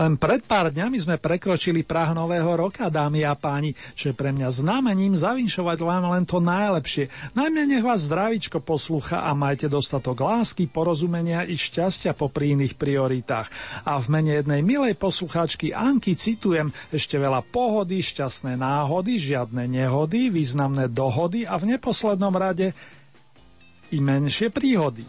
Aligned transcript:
Len 0.00 0.16
pred 0.16 0.40
pár 0.40 0.72
dňami 0.72 0.96
sme 0.96 1.20
prekročili 1.20 1.84
Prah 1.84 2.16
Nového 2.16 2.56
roka, 2.56 2.88
dámy 2.88 3.20
a 3.28 3.36
páni, 3.36 3.76
čo 3.92 4.08
je 4.08 4.14
pre 4.16 4.32
mňa 4.32 4.48
znamením 4.48 5.12
zavinšovať 5.12 5.78
len, 5.84 6.04
len 6.08 6.24
to 6.24 6.40
najlepšie. 6.40 7.12
Najmä 7.36 7.68
nech 7.68 7.84
vás 7.84 8.08
zdravičko 8.08 8.64
poslucha 8.64 9.20
a 9.20 9.36
majte 9.36 9.68
dostatok 9.68 10.24
lásky, 10.24 10.72
porozumenia 10.72 11.44
i 11.44 11.52
šťastia 11.52 12.16
po 12.16 12.32
iných 12.32 12.80
prioritách. 12.80 13.52
A 13.84 14.00
v 14.00 14.06
mene 14.08 14.40
jednej 14.40 14.64
milej 14.64 14.96
poslucháčky 14.96 15.76
Anky 15.76 16.16
citujem 16.16 16.72
ešte 16.88 17.20
veľa 17.20 17.44
pohody, 17.44 18.00
šťastné 18.00 18.56
náhody, 18.56 19.20
žiadne 19.20 19.68
nehody, 19.68 20.32
významné 20.32 20.88
dohody 20.88 21.44
a 21.44 21.60
v 21.60 21.76
neposlednom 21.76 22.32
rade 22.32 22.72
i 23.92 24.00
menšie 24.00 24.48
príhody. 24.48 25.04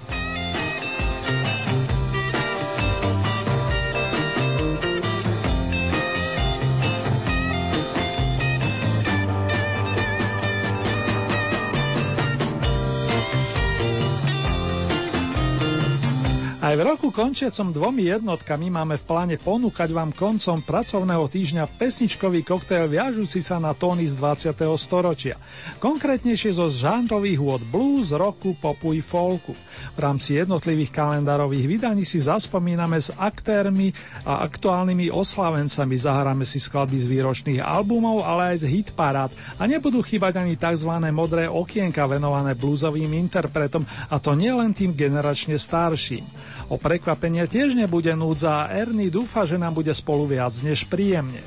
Aj 16.61 16.77
v 16.77 16.85
roku 16.85 17.09
končiacom 17.09 17.73
dvomi 17.73 18.05
jednotkami 18.05 18.69
máme 18.69 18.93
v 19.01 19.07
pláne 19.09 19.35
ponúkať 19.41 19.89
vám 19.97 20.13
koncom 20.13 20.61
pracovného 20.61 21.25
týždňa 21.25 21.65
pesničkový 21.65 22.45
koktejl 22.45 22.85
viažúci 22.85 23.41
sa 23.41 23.57
na 23.57 23.73
tóny 23.73 24.05
z 24.05 24.13
20. 24.13 24.53
storočia. 24.77 25.41
Konkrétnejšie 25.81 26.53
zo 26.53 26.69
žánrových 26.69 27.41
hôd 27.41 27.65
blues, 27.65 28.13
roku, 28.13 28.53
popu 28.53 28.93
i 28.93 29.01
folku. 29.01 29.57
V 29.97 29.99
rámci 30.05 30.37
jednotlivých 30.37 30.93
kalendárových 30.93 31.65
vydaní 31.65 32.05
si 32.05 32.21
zaspomíname 32.21 33.01
s 33.01 33.09
aktérmi 33.09 33.89
a 34.21 34.45
aktuálnymi 34.45 35.09
oslavencami. 35.09 35.97
Zahráme 35.97 36.45
si 36.45 36.61
skladby 36.61 37.01
z 37.01 37.09
výročných 37.09 37.65
albumov, 37.65 38.21
ale 38.21 38.53
aj 38.53 38.69
z 38.69 38.69
hitparád. 38.69 39.33
A 39.57 39.65
nebudú 39.65 40.05
chýbať 40.05 40.37
ani 40.37 40.61
tzv. 40.61 40.93
modré 41.09 41.49
okienka 41.49 42.05
venované 42.05 42.53
bluesovým 42.53 43.09
interpretom, 43.17 43.81
a 44.13 44.21
to 44.21 44.37
nielen 44.37 44.77
tým 44.77 44.93
generačne 44.93 45.57
starším. 45.57 46.50
O 46.71 46.79
prekvapenie 46.79 47.51
tiež 47.51 47.75
nebude 47.75 48.15
núdza 48.15 48.63
a 48.63 48.71
Ernie 48.71 49.11
dúfa, 49.11 49.43
že 49.43 49.59
nám 49.59 49.75
bude 49.75 49.91
spolu 49.91 50.23
viac 50.23 50.55
než 50.63 50.87
príjemne. 50.87 51.43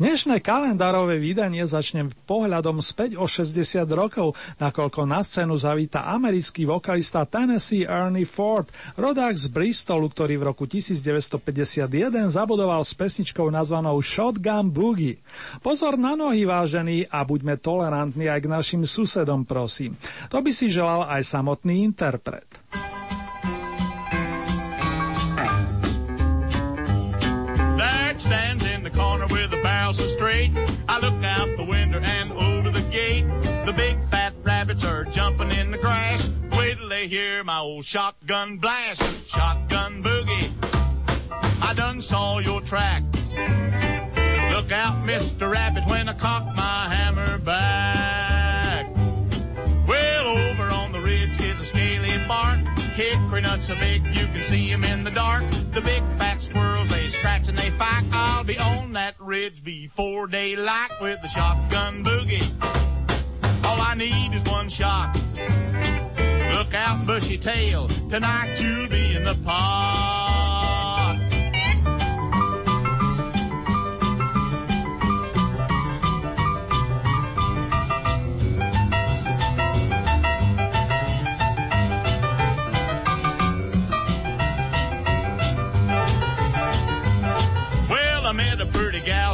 Dnešné 0.00 0.40
kalendárové 0.40 1.20
vydanie 1.20 1.60
začnem 1.68 2.08
pohľadom 2.24 2.80
späť 2.80 3.20
o 3.20 3.28
60 3.28 3.84
rokov, 3.92 4.32
nakoľko 4.56 5.04
na 5.04 5.20
scénu 5.20 5.60
zavíta 5.60 6.08
americký 6.08 6.64
vokalista 6.64 7.28
Tennessee 7.28 7.84
Ernie 7.84 8.24
Ford, 8.24 8.64
rodák 8.96 9.36
z 9.36 9.52
Bristolu, 9.52 10.08
ktorý 10.08 10.40
v 10.40 10.48
roku 10.48 10.64
1951 10.64 11.84
zabudoval 12.32 12.80
s 12.80 12.96
pesničkou 12.96 13.52
nazvanou 13.52 14.00
Shotgun 14.00 14.72
Boogie. 14.72 15.20
Pozor 15.60 16.00
na 16.00 16.16
nohy, 16.16 16.48
vážení, 16.48 17.04
a 17.04 17.20
buďme 17.20 17.60
tolerantní 17.60 18.24
aj 18.24 18.40
k 18.40 18.48
našim 18.48 18.82
susedom, 18.88 19.44
prosím. 19.44 20.00
To 20.32 20.40
by 20.40 20.48
si 20.48 20.72
želal 20.72 21.12
aj 21.12 21.28
samotný 21.28 21.84
interpret. 21.84 22.59
Stands 28.20 28.66
in 28.66 28.82
the 28.82 28.90
corner 28.90 29.26
with 29.28 29.52
a 29.54 29.62
barrel 29.62 29.94
so 29.94 30.04
straight. 30.04 30.50
I 30.86 30.98
look 31.00 31.24
out 31.24 31.56
the 31.56 31.64
window 31.64 32.00
and 32.00 32.30
over 32.32 32.70
the 32.70 32.82
gate. 32.82 33.24
The 33.64 33.72
big 33.74 33.98
fat 34.10 34.34
rabbits 34.42 34.84
are 34.84 35.04
jumping 35.06 35.50
in 35.52 35.70
the 35.70 35.78
grass. 35.78 36.30
Wait 36.52 36.76
till 36.76 36.88
they 36.88 37.06
hear 37.06 37.42
my 37.44 37.58
old 37.58 37.86
shotgun 37.86 38.58
blast. 38.58 39.02
Shotgun 39.26 40.02
boogie. 40.02 40.50
I 41.62 41.72
done 41.72 42.02
saw 42.02 42.40
your 42.40 42.60
track. 42.60 43.02
Look 44.52 44.70
out, 44.70 45.06
Mr. 45.06 45.50
Rabbit, 45.50 45.86
when 45.86 46.06
I 46.06 46.12
cock 46.12 46.54
So 53.60 53.76
big 53.76 54.04
you 54.16 54.26
can 54.26 54.42
see 54.42 54.72
'em 54.72 54.84
in 54.84 55.04
the 55.04 55.10
dark. 55.10 55.44
The 55.72 55.82
big 55.82 56.02
fat 56.18 56.40
squirrels, 56.40 56.88
they 56.88 57.08
scratch 57.08 57.46
and 57.48 57.56
they 57.56 57.70
fight. 57.70 58.04
I'll 58.10 58.42
be 58.42 58.58
on 58.58 58.94
that 58.94 59.14
ridge 59.20 59.62
before 59.62 60.26
daylight 60.26 60.90
with 61.00 61.20
the 61.20 61.28
shotgun 61.28 62.02
boogie. 62.02 62.50
All 63.64 63.80
I 63.80 63.94
need 63.94 64.34
is 64.34 64.42
one 64.44 64.70
shot. 64.70 65.14
Look 66.54 66.74
out, 66.74 67.06
bushy 67.06 67.38
tail. 67.38 67.86
Tonight 68.08 68.60
you'll 68.60 68.88
be 68.88 69.14
in 69.14 69.24
the 69.24 69.36
pot. 69.36 70.29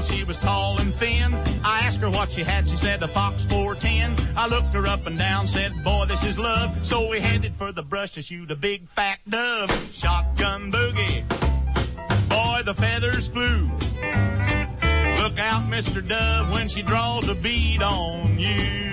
She 0.02 0.24
was 0.24 0.38
tall 0.38 0.78
and 0.78 0.94
thin. 0.94 1.34
I 1.64 1.80
asked 1.80 2.00
her 2.00 2.10
what 2.10 2.30
she 2.30 2.42
had, 2.42 2.68
she 2.68 2.76
said 2.76 3.02
a 3.02 3.08
Fox 3.08 3.44
410. 3.44 4.14
I 4.36 4.46
looked 4.46 4.74
her 4.74 4.86
up 4.86 5.06
and 5.06 5.18
down, 5.18 5.46
said, 5.46 5.72
boy, 5.82 6.04
this 6.06 6.24
is 6.24 6.38
love. 6.38 6.86
So 6.86 7.08
we 7.08 7.20
headed 7.20 7.54
for 7.56 7.72
the 7.72 7.82
brush 7.82 8.12
to 8.12 8.22
shoot 8.22 8.50
a 8.50 8.56
big 8.56 8.88
fat 8.88 9.18
dove. 9.28 9.70
Shotgun 9.92 10.70
boogie. 10.70 11.28
Boy, 12.28 12.62
the 12.64 12.74
feathers 12.74 13.28
flew. 13.28 13.70
Look 15.22 15.38
out, 15.38 15.68
Mr. 15.68 16.06
Dove, 16.06 16.52
when 16.52 16.68
she 16.68 16.82
draws 16.82 17.28
a 17.28 17.34
bead 17.34 17.82
on 17.82 18.38
you. 18.38 18.85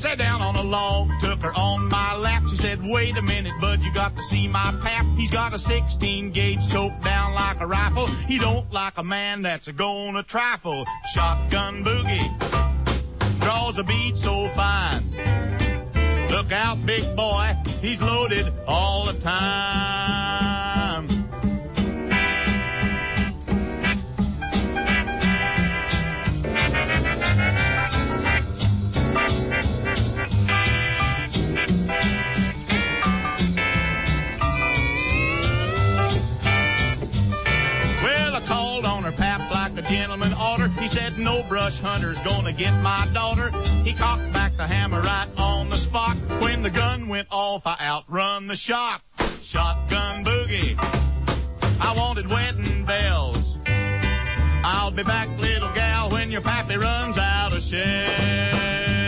Sat 0.00 0.16
down 0.16 0.40
on 0.40 0.56
a 0.56 0.62
log, 0.62 1.10
took 1.20 1.40
her 1.40 1.52
on 1.52 1.86
my 1.90 2.16
lap. 2.16 2.44
She 2.48 2.56
said, 2.56 2.80
wait 2.82 3.18
a 3.18 3.22
minute, 3.22 3.52
bud, 3.60 3.84
you 3.84 3.92
got 3.92 4.16
to 4.16 4.22
see 4.22 4.48
my 4.48 4.74
pap. 4.80 5.04
He's 5.18 5.30
got 5.30 5.52
a 5.52 5.58
16 5.58 6.30
gauge 6.30 6.66
choked 6.72 7.04
down 7.04 7.34
like 7.34 7.60
a 7.60 7.66
rifle. 7.66 8.06
He 8.06 8.38
don't 8.38 8.72
like 8.72 8.94
a 8.96 9.04
man 9.04 9.42
that's 9.42 9.68
a 9.68 9.74
gonna 9.74 10.22
trifle. 10.22 10.86
Shotgun 11.12 11.84
boogie 11.84 13.40
draws 13.40 13.76
a 13.76 13.84
bead 13.84 14.16
so 14.16 14.48
fine. 14.56 15.04
Look 16.30 16.50
out, 16.50 16.86
big 16.86 17.14
boy, 17.14 17.54
he's 17.82 18.00
loaded 18.00 18.54
all 18.66 19.04
the 19.04 19.20
time. 19.20 20.49
Gentleman 39.90 40.32
order. 40.34 40.68
He 40.80 40.86
said, 40.86 41.18
no 41.18 41.42
brush 41.48 41.80
hunter's 41.80 42.20
gonna 42.20 42.52
get 42.52 42.72
my 42.74 43.08
daughter. 43.12 43.50
He 43.82 43.92
cocked 43.92 44.32
back 44.32 44.56
the 44.56 44.66
hammer 44.66 45.00
right 45.00 45.26
on 45.36 45.68
the 45.68 45.76
spot. 45.76 46.16
When 46.40 46.62
the 46.62 46.70
gun 46.70 47.08
went 47.08 47.26
off, 47.32 47.62
I 47.66 47.76
outrun 47.82 48.46
the 48.46 48.54
shot. 48.54 49.02
Shotgun 49.42 50.24
boogie. 50.24 50.76
I 51.80 51.92
wanted 51.96 52.28
wedding 52.28 52.84
bells. 52.84 53.58
I'll 54.62 54.92
be 54.92 55.02
back, 55.02 55.28
little 55.40 55.72
gal, 55.72 56.08
when 56.10 56.30
your 56.30 56.42
pappy 56.42 56.76
runs 56.76 57.18
out 57.18 57.52
of 57.52 57.60
shells. 57.60 58.99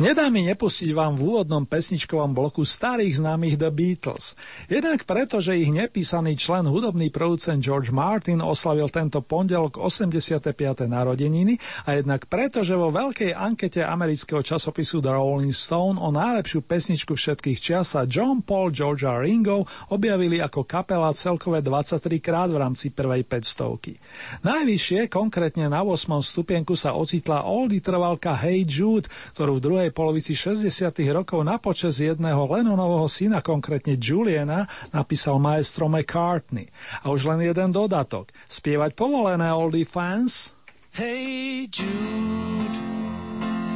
Nedá 0.00 0.32
mi 0.32 0.48
nepustiť 0.48 0.96
vám 0.96 1.12
v 1.12 1.28
úvodnom 1.28 1.68
pesničkovom 1.68 2.32
bloku 2.32 2.64
starých 2.64 3.20
známych 3.20 3.60
The 3.60 3.68
Beatles. 3.68 4.32
Jednak 4.64 5.04
preto, 5.04 5.44
že 5.44 5.60
ich 5.60 5.68
nepísaný 5.68 6.40
člen 6.40 6.64
hudobný 6.64 7.12
producent 7.12 7.60
George 7.60 7.92
Martin 7.92 8.40
oslavil 8.40 8.88
tento 8.88 9.20
pondelok 9.20 9.76
85. 9.76 10.56
narodeniny 10.88 11.60
a 11.84 12.00
jednak 12.00 12.32
preto, 12.32 12.64
že 12.64 12.80
vo 12.80 12.88
veľkej 12.88 13.36
ankete 13.36 13.84
amerického 13.84 14.40
časopisu 14.40 15.04
The 15.04 15.12
Rolling 15.12 15.52
Stone 15.52 16.00
o 16.00 16.08
najlepšiu 16.08 16.64
pesničku 16.64 17.12
všetkých 17.12 17.60
čias 17.60 17.92
sa 17.92 18.08
John 18.08 18.40
Paul, 18.40 18.72
George 18.72 19.04
a 19.04 19.20
Ringo 19.20 19.68
objavili 19.92 20.40
ako 20.40 20.64
kapela 20.64 21.12
celkové 21.12 21.60
23 21.60 22.00
krát 22.24 22.48
v 22.48 22.56
rámci 22.56 22.88
prvej 22.88 23.28
500. 23.28 24.48
Najvyššie, 24.48 25.12
konkrétne 25.12 25.68
na 25.68 25.84
8. 25.84 26.08
stupienku 26.24 26.72
sa 26.72 26.96
ocitla 26.96 27.44
oldie 27.44 27.84
trvalka 27.84 28.32
Hey 28.32 28.64
Jude, 28.64 29.04
ktorú 29.36 29.60
v 29.60 29.64
druhej 29.68 29.89
druhej 29.90 30.22
polovici 30.22 30.38
60. 30.38 30.70
rokov 31.10 31.42
na 31.42 31.58
počas 31.58 31.98
jedného 31.98 32.46
Lennonovho 32.46 33.10
syna, 33.10 33.42
konkrétne 33.42 33.98
Juliana, 33.98 34.70
napísal 34.94 35.42
maestro 35.42 35.90
McCartney. 35.90 36.70
A 37.02 37.10
už 37.10 37.26
len 37.26 37.42
jeden 37.42 37.74
dodatok. 37.74 38.30
Spievať 38.46 38.94
povolené 38.94 39.50
oldie 39.50 39.82
fans? 39.82 40.54
Hey 40.94 41.66
Jude, 41.66 42.78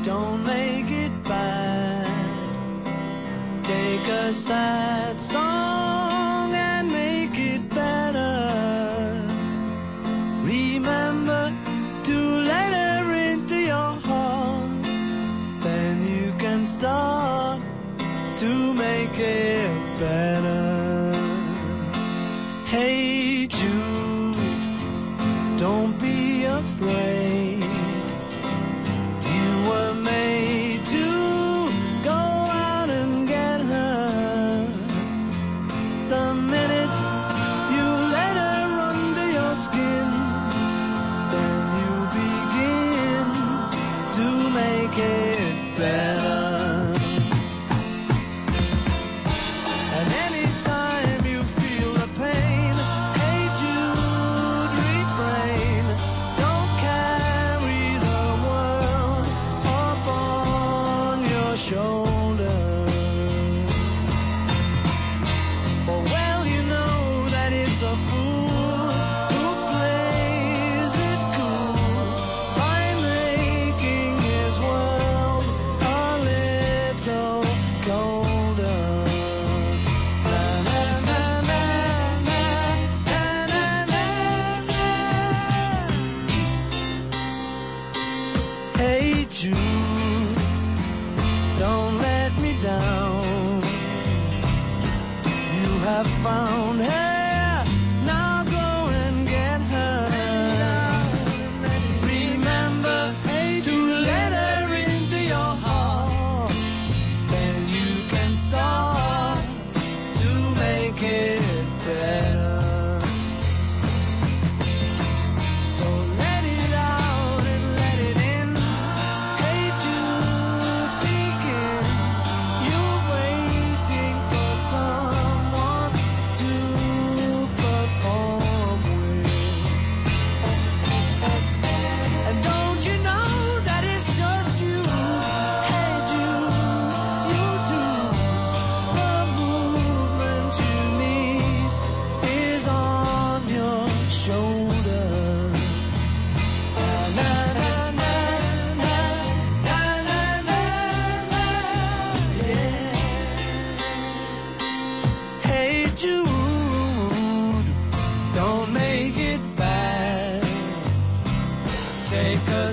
don't 0.07 0.47
make 0.47 0.87
it 0.87 1.15
bad. 1.27 2.07
Take 3.67 4.07
a 4.07 4.31
sad 4.31 5.19
song 5.19 6.04
to 18.37 18.75
make 18.75 19.17
it 19.19 19.99
better. 19.99 20.54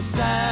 Side. 0.02 0.51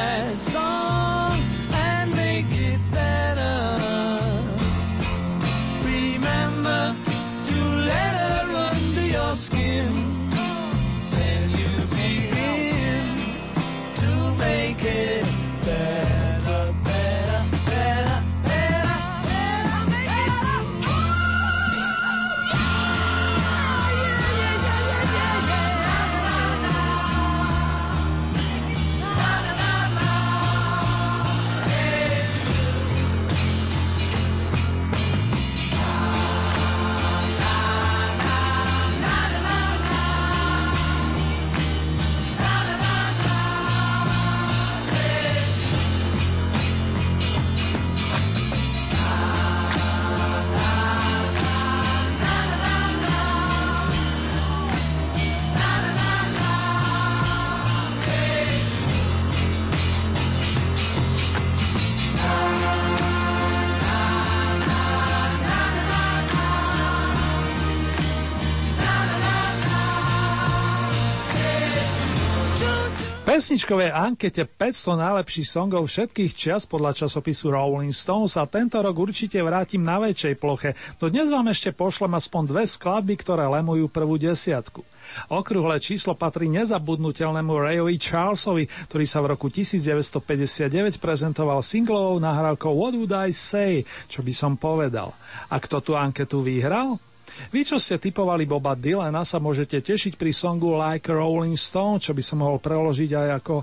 Pesničkovej 73.50 73.90
ankete 73.90 74.46
500 74.46 75.10
najlepších 75.10 75.50
songov 75.50 75.90
všetkých 75.90 76.38
čias 76.38 76.70
podľa 76.70 76.94
časopisu 76.94 77.50
Rolling 77.50 77.90
Stones 77.90 78.38
sa 78.38 78.46
tento 78.46 78.78
rok 78.78 78.94
určite 78.94 79.42
vrátim 79.42 79.82
na 79.82 79.98
väčšej 79.98 80.38
ploche, 80.38 80.78
no 81.02 81.10
dnes 81.10 81.34
vám 81.34 81.50
ešte 81.50 81.74
pošlem 81.74 82.14
aspoň 82.14 82.46
dve 82.46 82.64
skladby, 82.70 83.18
ktoré 83.18 83.50
lemujú 83.50 83.90
prvú 83.90 84.22
desiatku. 84.22 84.86
Okrúhle 85.34 85.82
číslo 85.82 86.14
patrí 86.14 86.46
nezabudnutelnému 86.46 87.50
Rayovi 87.58 87.98
Charlesovi, 87.98 88.70
ktorý 88.86 89.06
sa 89.10 89.26
v 89.26 89.34
roku 89.34 89.50
1959 89.50 91.02
prezentoval 91.02 91.66
singlovou 91.66 92.22
nahrávkou 92.22 92.70
What 92.70 93.02
Would 93.02 93.14
I 93.18 93.34
Say, 93.34 93.82
čo 94.06 94.22
by 94.22 94.30
som 94.30 94.62
povedal. 94.62 95.10
A 95.50 95.58
kto 95.58 95.82
tú 95.82 95.98
anketu 95.98 96.46
vyhral? 96.46 97.02
Vy, 97.50 97.66
čo 97.66 97.78
ste 97.82 97.98
typovali 97.98 98.46
Boba 98.46 98.78
Dylana, 98.78 99.26
sa 99.26 99.42
môžete 99.42 99.82
tešiť 99.82 100.20
pri 100.20 100.32
songu 100.36 100.76
Like 100.76 101.10
Rolling 101.10 101.58
Stone, 101.58 102.04
čo 102.04 102.14
by 102.14 102.24
som 102.24 102.44
mohol 102.44 102.62
preložiť 102.62 103.12
aj 103.16 103.30
ako 103.44 103.56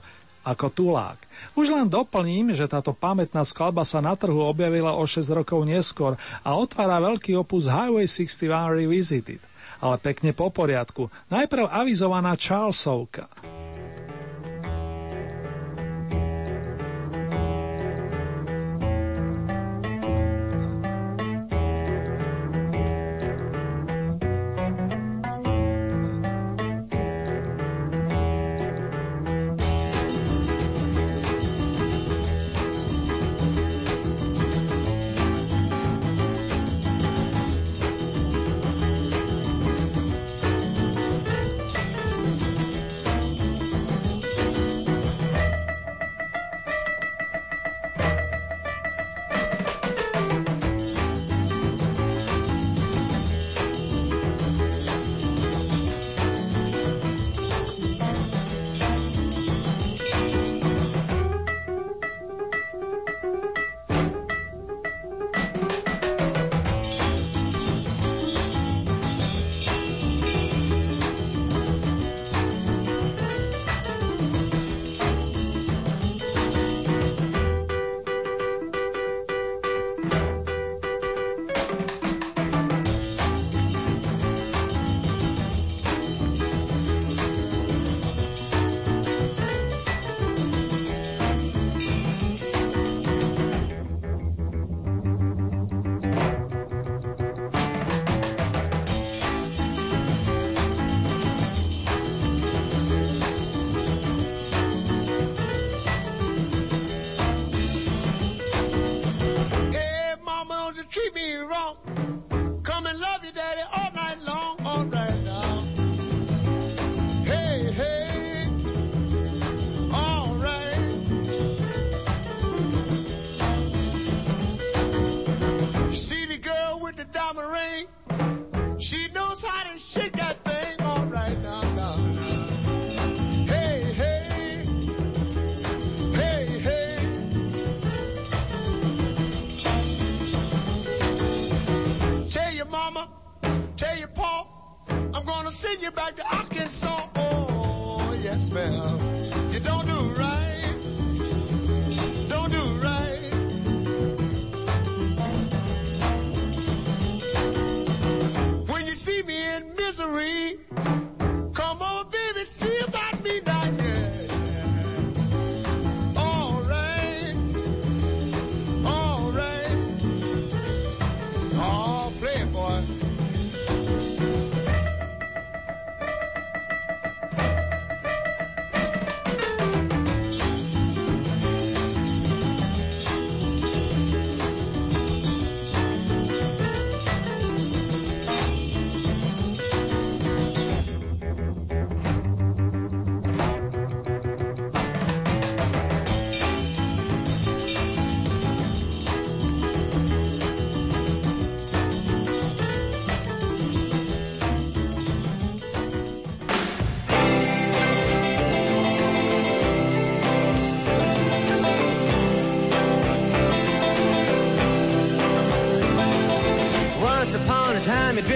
ako 0.47 0.71
tulák. 0.71 1.19
Už 1.59 1.75
len 1.75 1.91
doplním, 1.91 2.55
že 2.55 2.71
táto 2.71 2.95
pamätná 2.95 3.43
skladba 3.43 3.83
sa 3.83 3.99
na 3.99 4.15
trhu 4.15 4.39
objavila 4.47 4.95
o 4.95 5.03
6 5.03 5.27
rokov 5.43 5.67
neskôr 5.67 6.15
a 6.47 6.55
otvára 6.55 7.03
veľký 7.03 7.35
opus 7.35 7.67
Highway 7.67 8.07
61 8.07 8.71
Revisited. 8.71 9.43
Ale 9.83 9.99
pekne 9.99 10.31
po 10.31 10.49
poriadku. 10.49 11.11
Najprv 11.29 11.67
avizovaná 11.67 12.39
Charlesovka. 12.39 13.27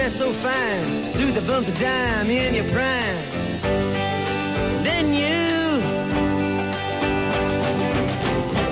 Dress 0.01 0.15
so 0.15 0.31
fine, 0.31 1.13
threw 1.13 1.31
the 1.31 1.41
bumps 1.41 1.69
of 1.69 1.77
dime 1.79 2.29
in 2.31 2.55
your 2.55 2.67
prime. 2.69 3.17
Then 4.87 5.13
you, 5.13 5.81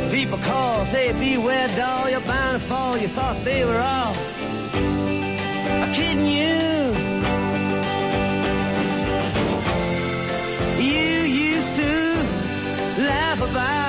people 0.09 0.39
call, 0.39 0.85
say 0.85 1.13
beware 1.13 1.67
doll, 1.77 2.09
you're 2.09 2.21
bound 2.21 2.59
to 2.59 2.65
fall. 2.67 2.97
You 2.97 3.09
thought 3.09 3.37
they 3.43 3.63
were 3.63 3.77
all 3.77 4.15
kidding 5.93 6.25
you. 6.25 6.57
You 10.91 11.09
used 11.51 11.75
to 11.75 11.93
laugh 13.05 13.39
about 13.41 13.88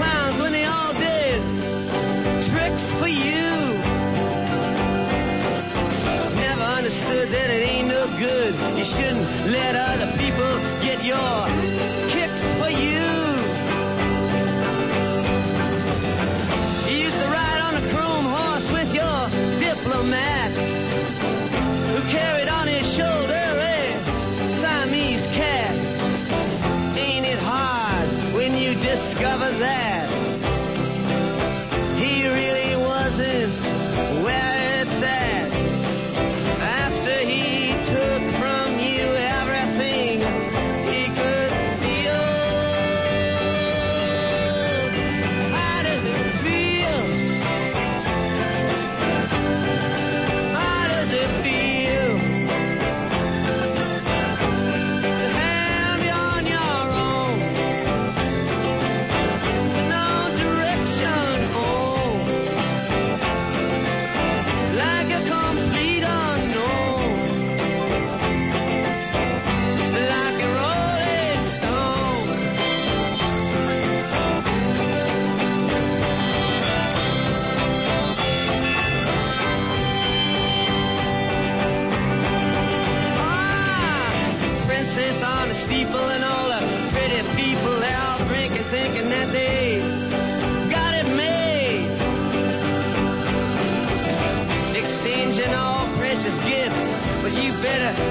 Clowns 0.00 0.40
when 0.40 0.52
they 0.52 0.64
all 0.64 0.92
did 0.94 1.38
tricks 2.48 2.86
for 3.00 3.10
you. 3.24 3.50
Never 6.46 6.66
understood 6.78 7.26
that 7.36 7.48
it 7.56 7.62
ain't 7.72 7.88
no 7.88 8.02
good. 8.26 8.52
You 8.78 8.84
shouldn't 8.94 9.26
let 9.56 9.72
other 9.90 10.10
people 10.22 10.52
get 10.86 10.98
your 11.12 11.38
kicks 12.14 12.44
for 12.60 12.70
you. 12.70 12.90
You 12.90 12.99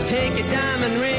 take 0.05 0.37
your 0.37 0.49
diamond 0.49 0.99
ring, 0.99 1.18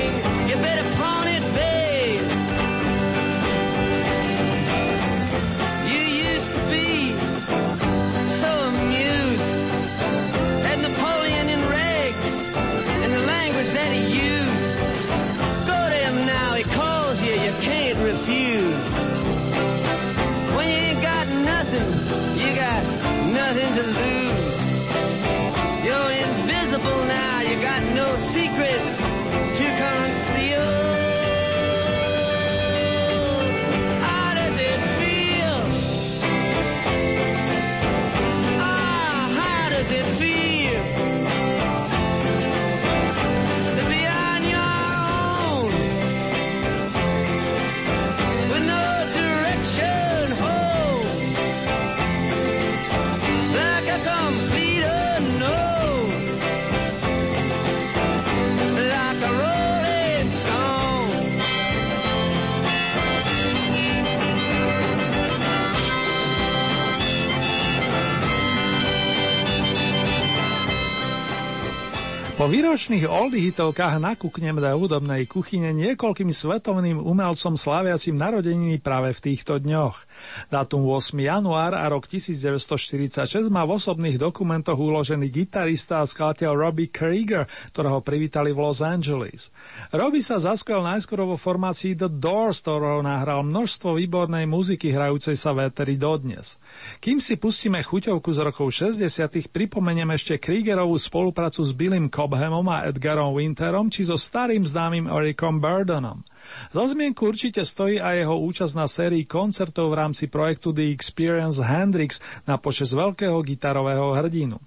Po 72.40 72.48
výročných 72.48 73.04
oldie 73.04 73.52
hitovkách 73.52 74.00
nakúknem 74.00 74.56
do 74.56 74.72
hudobnej 74.72 75.28
kuchyne 75.28 75.76
niekoľkým 75.76 76.32
svetovným 76.32 76.96
umelcom 76.96 77.52
sláviacim 77.52 78.16
narodeniny 78.16 78.80
práve 78.80 79.12
v 79.12 79.20
týchto 79.20 79.60
dňoch. 79.60 80.08
Dátum 80.48 80.88
8. 80.88 81.20
január 81.20 81.76
a 81.76 81.84
rok 81.92 82.08
1946 82.08 83.52
má 83.52 83.68
v 83.68 83.76
osobných 83.76 84.16
dokumentoch 84.16 84.80
uložený 84.80 85.28
gitarista 85.28 86.00
a 86.00 86.08
skladateľ 86.08 86.56
Robbie 86.56 86.88
Krieger, 86.88 87.44
ktorého 87.76 88.00
privítali 88.00 88.56
v 88.56 88.64
Los 88.64 88.80
Angeles. 88.80 89.52
Robbie 89.92 90.24
sa 90.24 90.40
zaskvel 90.40 90.80
najskôr 90.80 91.20
vo 91.20 91.36
formácii 91.36 91.92
The 91.92 92.08
Doors, 92.08 92.64
ktorou 92.64 93.04
nahral 93.04 93.44
množstvo 93.44 94.00
výbornej 94.00 94.48
muziky 94.48 94.88
hrajúcej 94.88 95.36
sa 95.36 95.52
véteri 95.52 96.00
dodnes. 96.00 96.56
Kým 97.04 97.20
si 97.20 97.36
pustíme 97.36 97.84
chuťovku 97.84 98.32
z 98.32 98.40
rokov 98.40 98.72
60 98.72 99.04
pripomeniem 99.52 100.08
ešte 100.16 100.40
Kriegerovú 100.40 100.96
spoluprácu 100.96 101.60
s 101.68 101.76
Billym 101.76 102.08
Cobhamom 102.30 102.70
a 102.70 102.86
Edgarom 102.86 103.34
Winterom 103.34 103.90
či 103.90 104.06
so 104.06 104.14
starým 104.14 104.62
známym 104.62 105.10
Ericom 105.10 105.58
Burdenom. 105.58 106.22
Za 106.70 106.86
zmienku 106.86 107.26
určite 107.26 107.66
stojí 107.66 107.98
aj 107.98 108.22
jeho 108.22 108.38
účasť 108.38 108.74
na 108.78 108.86
sérii 108.86 109.26
koncertov 109.26 109.90
v 109.90 109.98
rámci 109.98 110.30
projektu 110.30 110.70
The 110.70 110.94
Experience 110.94 111.58
Hendrix 111.58 112.22
na 112.46 112.54
počas 112.54 112.94
veľkého 112.94 113.34
gitarového 113.42 114.14
hrdinu. 114.14 114.62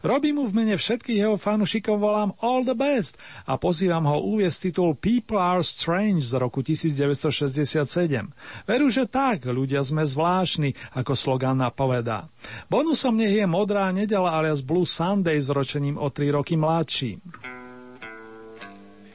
Robím 0.00 0.40
mu 0.40 0.44
v 0.46 0.62
mene 0.62 0.74
všetkých 0.78 1.18
jeho 1.24 1.36
fanúšikov 1.36 1.98
volám 1.98 2.30
All 2.40 2.62
the 2.62 2.76
Best 2.76 3.18
a 3.44 3.58
pozývam 3.58 4.06
ho 4.06 4.22
uviesť 4.36 4.70
titul 4.70 4.94
People 4.94 5.40
Are 5.40 5.64
Strange 5.64 6.24
z 6.28 6.38
roku 6.38 6.62
1967. 6.62 7.88
Veru, 8.64 8.86
že 8.88 9.04
tak, 9.10 9.48
ľudia 9.48 9.82
sme 9.82 10.06
zvláštni, 10.06 10.76
ako 10.94 11.12
slogan 11.16 11.58
napovedá. 11.58 12.30
Bonusom 12.70 13.16
nech 13.16 13.34
je 13.34 13.46
Modrá 13.48 13.90
nedela 13.90 14.38
alias 14.38 14.62
Blue 14.62 14.86
Sunday 14.86 15.40
s 15.40 15.48
ročením 15.50 15.98
o 15.98 16.08
3 16.12 16.36
roky 16.36 16.54
mladší. 16.54 17.18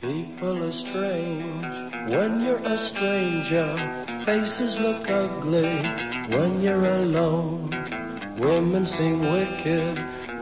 People 0.03 0.59
are 0.67 0.75
strange 0.75 1.71
when 2.11 2.43
you're 2.43 2.59
a 2.67 2.75
stranger. 2.75 3.71
Faces 4.27 4.75
look 4.75 5.07
ugly 5.07 5.79
when 6.27 6.59
you're 6.59 6.83
alone. 6.83 7.71
Women 8.35 8.83
seem 8.83 9.23
wicked 9.31 9.95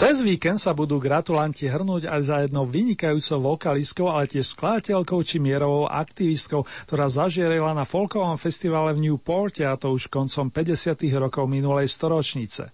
Cez 0.00 0.24
víkend 0.24 0.56
sa 0.56 0.72
budú 0.72 0.96
gratulanti 0.96 1.68
hrnúť 1.68 2.08
aj 2.08 2.20
za 2.24 2.36
jednou 2.40 2.64
vynikajúcou 2.64 3.52
vokalistkou, 3.52 4.08
ale 4.08 4.32
tiež 4.32 4.56
skladateľkou 4.56 5.20
či 5.20 5.36
mierovou 5.36 5.92
aktivistkou, 5.92 6.64
ktorá 6.88 7.12
zažierila 7.12 7.76
na 7.76 7.84
folkovom 7.84 8.40
festivale 8.40 8.96
v 8.96 9.04
Newporte 9.04 9.60
a 9.60 9.76
to 9.76 9.92
už 9.92 10.08
koncom 10.08 10.48
50. 10.48 11.04
rokov 11.20 11.44
minulej 11.44 11.92
storočnice. 11.92 12.72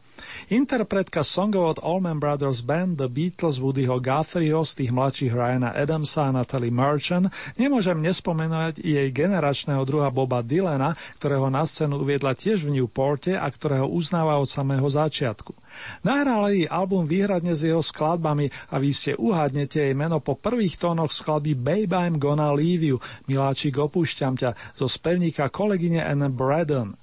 Interpretka 0.54 1.26
songov 1.26 1.76
od 1.76 1.78
Allman 1.82 2.22
Brothers 2.22 2.62
Band 2.62 2.94
The 3.02 3.10
Beatles 3.10 3.58
Woodyho 3.58 3.98
Guthrieho 3.98 4.62
z 4.62 4.86
tých 4.86 4.94
mladších 4.94 5.34
Ryana 5.34 5.74
Adamsa 5.74 6.30
a 6.30 6.32
Natalie 6.32 6.70
Merchant 6.70 7.26
nemôžem 7.58 7.98
nespomenúť 8.06 8.78
jej 8.78 9.10
generačného 9.10 9.82
druha 9.82 10.14
Boba 10.14 10.46
Dylana, 10.46 10.94
ktorého 11.18 11.50
na 11.50 11.66
scénu 11.66 11.98
uviedla 11.98 12.38
tiež 12.38 12.70
v 12.70 12.78
Newporte 12.78 13.34
a 13.34 13.50
ktorého 13.50 13.90
uznáva 13.90 14.38
od 14.38 14.46
samého 14.46 14.86
začiatku. 14.86 15.65
Nahrala 16.06 16.54
jej 16.54 16.70
album 16.70 17.04
výhradne 17.04 17.52
s 17.52 17.66
jeho 17.66 17.82
skladbami 17.82 18.48
a 18.70 18.78
vy 18.78 18.90
ste 18.94 19.12
uhádnete 19.18 19.82
jej 19.82 19.94
meno 19.96 20.22
po 20.22 20.38
prvých 20.38 20.78
tónoch 20.80 21.12
skladby 21.12 21.52
Babe 21.58 21.94
I'm 21.96 22.16
Gonna 22.16 22.52
Leave 22.54 22.94
You, 22.94 22.96
Miláčik 23.26 23.76
opúšťam 23.76 24.38
ťa, 24.38 24.54
zo 24.78 24.86
spevníka 24.86 25.50
kolegyne 25.50 26.00
Anne 26.00 26.32
Braddon. 26.32 26.94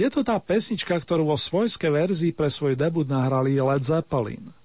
Je 0.00 0.08
to 0.08 0.24
tá 0.24 0.40
pesnička, 0.40 0.96
ktorú 0.96 1.28
vo 1.28 1.36
svojskej 1.36 1.92
verzii 1.92 2.32
pre 2.32 2.48
svoj 2.48 2.78
debut 2.78 3.04
nahrali 3.04 3.60
Led 3.60 3.84
Zeppelin. 3.84 4.61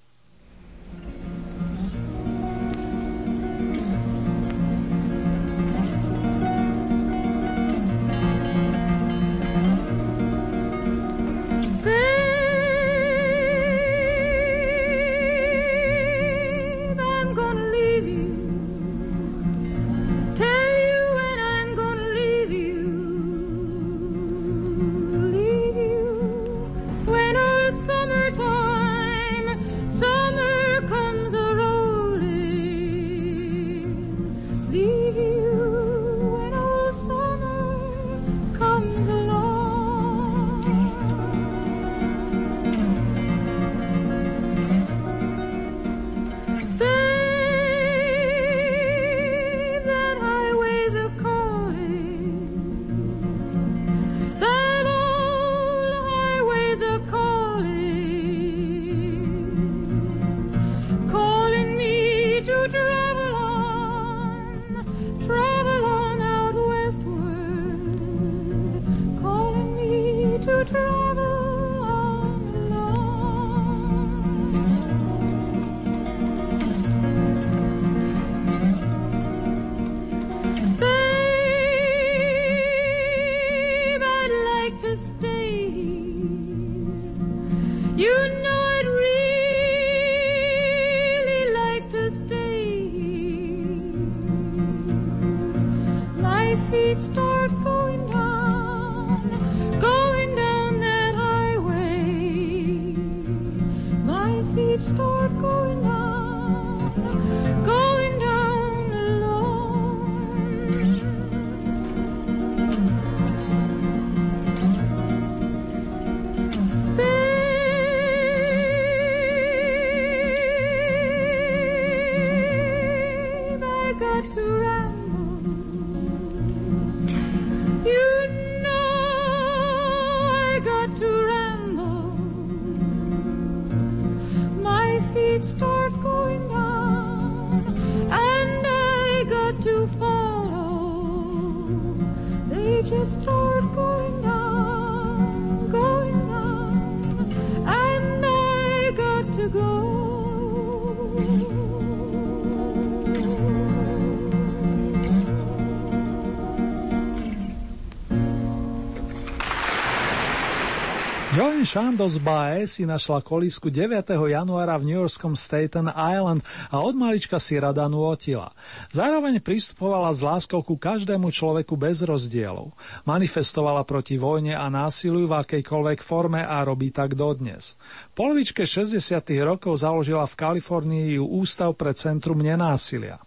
Chandos 161.67 162.15
Bae 162.15 162.63
si 162.63 162.87
našla 162.87 163.19
kolísku 163.19 163.67
9. 163.67 163.99
januára 164.31 164.79
v 164.79 164.87
New 164.87 164.99
Yorkskom 165.03 165.35
Staten 165.35 165.91
Island 165.91 166.39
a 166.71 166.79
od 166.79 166.95
malička 166.95 167.43
si 167.43 167.59
rada 167.59 167.91
nôtila. 167.91 168.55
Zároveň 168.95 169.43
pristupovala 169.43 170.15
s 170.15 170.23
láskou 170.23 170.63
ku 170.63 170.79
každému 170.79 171.27
človeku 171.27 171.75
bez 171.75 171.99
rozdielov. 172.07 172.71
Manifestovala 173.03 173.83
proti 173.83 174.15
vojne 174.15 174.55
a 174.55 174.71
násiliu 174.71 175.27
v 175.27 175.43
akejkoľvek 175.43 175.99
forme 176.07 176.39
a 176.39 176.63
robí 176.63 176.87
tak 176.87 177.19
dodnes. 177.19 177.75
V 178.15 178.23
polovičke 178.23 178.63
60. 178.63 179.03
rokov 179.43 179.83
založila 179.83 180.23
v 180.23 180.39
Kalifornii 180.39 181.19
Ústav 181.19 181.75
pre 181.75 181.91
centrum 181.91 182.39
nenásilia. 182.39 183.19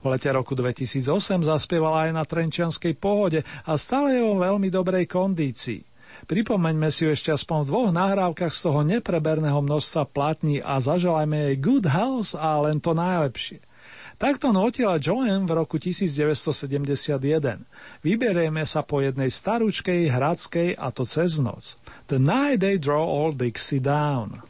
V 0.00 0.08
lete 0.08 0.32
roku 0.32 0.56
2008 0.56 1.44
zaspievala 1.44 2.08
aj 2.08 2.10
na 2.16 2.24
Trenčianskej 2.24 2.96
pohode 2.96 3.44
a 3.68 3.76
stále 3.76 4.16
je 4.16 4.24
vo 4.24 4.40
veľmi 4.40 4.72
dobrej 4.72 5.04
kondícii. 5.04 5.93
Pripomeňme 6.24 6.88
si 6.88 7.04
ju 7.04 7.12
ešte 7.12 7.30
aspoň 7.30 7.64
v 7.64 7.68
dvoch 7.68 7.90
nahrávkach 7.92 8.52
z 8.52 8.60
toho 8.64 8.80
nepreberného 8.82 9.60
množstva 9.60 10.08
platní 10.08 10.64
a 10.64 10.80
zaželajme 10.80 11.52
jej 11.52 11.56
good 11.60 11.84
health 11.84 12.32
a 12.32 12.58
len 12.64 12.80
to 12.80 12.96
najlepšie. 12.96 13.60
Takto 14.14 14.54
notila 14.54 15.02
Joanne 15.02 15.44
v 15.44 15.52
roku 15.58 15.76
1971. 15.76 17.66
Vyberieme 18.00 18.62
sa 18.62 18.86
po 18.86 19.02
jednej 19.02 19.28
staručkej 19.28 20.06
hradskej 20.06 20.78
a 20.78 20.94
to 20.94 21.02
cez 21.02 21.42
noc. 21.42 21.74
The 22.06 22.22
night 22.22 22.62
they 22.62 22.78
draw 22.78 23.02
all 23.02 23.34
Dixie 23.34 23.82
down. 23.82 24.40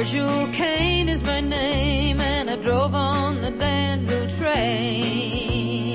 Virgil 0.00 0.48
Kane 0.54 1.10
is 1.10 1.22
my 1.22 1.40
name, 1.42 2.22
and 2.22 2.48
I 2.48 2.56
drove 2.56 2.94
on 2.94 3.42
the 3.42 3.50
Danville 3.50 4.30
train 4.38 5.94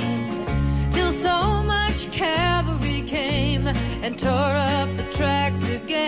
till 0.92 1.12
so 1.12 1.64
much 1.64 2.12
cavalry 2.12 3.02
came 3.02 3.66
and 3.66 4.20
tore 4.20 4.30
up 4.30 4.96
the 4.96 5.02
tracks 5.12 5.68
again. 5.70 6.06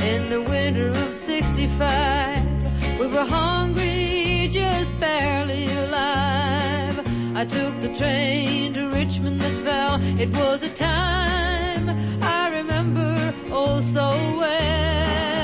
In 0.00 0.30
the 0.30 0.42
winter 0.42 0.88
of 0.88 1.14
65, 1.14 2.98
we 2.98 3.06
were 3.06 3.24
hungry, 3.24 4.48
just 4.50 4.98
barely 4.98 5.72
alive. 5.84 6.98
I 7.36 7.44
took 7.44 7.80
the 7.80 7.94
train 7.94 8.74
to 8.74 8.88
Richmond 8.88 9.40
that 9.40 9.54
fell. 9.62 10.00
It 10.20 10.30
was 10.30 10.64
a 10.64 10.70
time 10.70 11.88
I 12.20 12.50
remember 12.50 13.32
oh 13.52 13.80
so 13.80 14.10
well. 14.40 15.41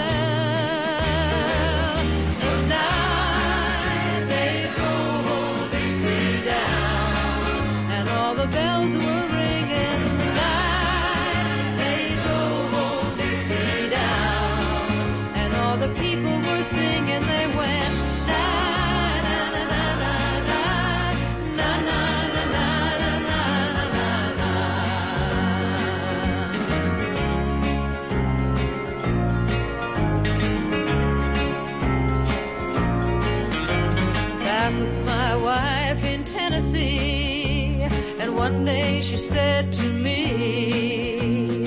Sunday 38.68 39.00
she 39.00 39.16
said 39.16 39.72
to 39.72 39.88
me, 39.90 41.64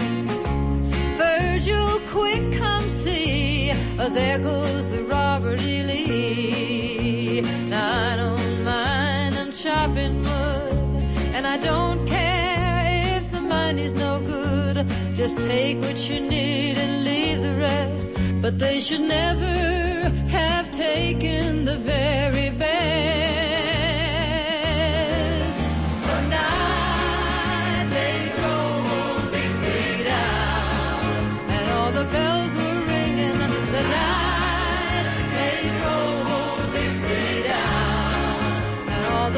Virgil, 1.17 1.99
quick, 2.11 2.43
come 2.59 2.87
see, 2.89 3.71
oh, 3.97 4.09
there 4.09 4.37
goes 4.37 4.87
the 4.91 5.03
Robert 5.05 5.59
E. 5.61 5.81
Lee. 5.81 7.41
Now 7.69 8.11
I 8.11 8.15
don't 8.17 8.63
mind, 8.63 9.35
I'm 9.35 9.51
chopping 9.51 10.21
wood, 10.21 11.03
and 11.35 11.47
I 11.47 11.57
don't 11.57 12.05
care 12.05 13.17
if 13.17 13.31
the 13.31 13.41
money's 13.41 13.95
no 13.95 14.19
good. 14.19 14.85
Just 15.15 15.39
take 15.39 15.81
what 15.81 15.97
you 16.07 16.19
need 16.19 16.77
and 16.77 17.03
leave 17.03 17.41
the 17.41 17.55
rest. 17.55 18.13
But 18.43 18.59
they 18.59 18.79
should 18.79 19.01
never 19.01 19.55
have 20.37 20.71
taken 20.71 21.65
the 21.65 21.77
very 21.77 22.51
best. 22.51 23.50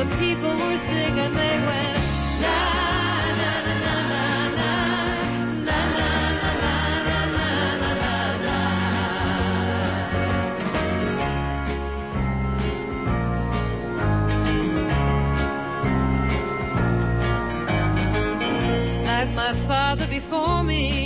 the 0.03 0.15
people 0.17 0.49
were 0.49 0.77
singing, 0.77 1.33
they 1.33 1.57
went, 1.67 2.03
na, 2.41 2.55
na, 3.39 3.51
na, 3.65 3.95
na. 4.11 4.23
Like 19.05 19.29
my 19.35 19.53
father 19.67 20.07
before 20.07 20.63
me 20.63 21.02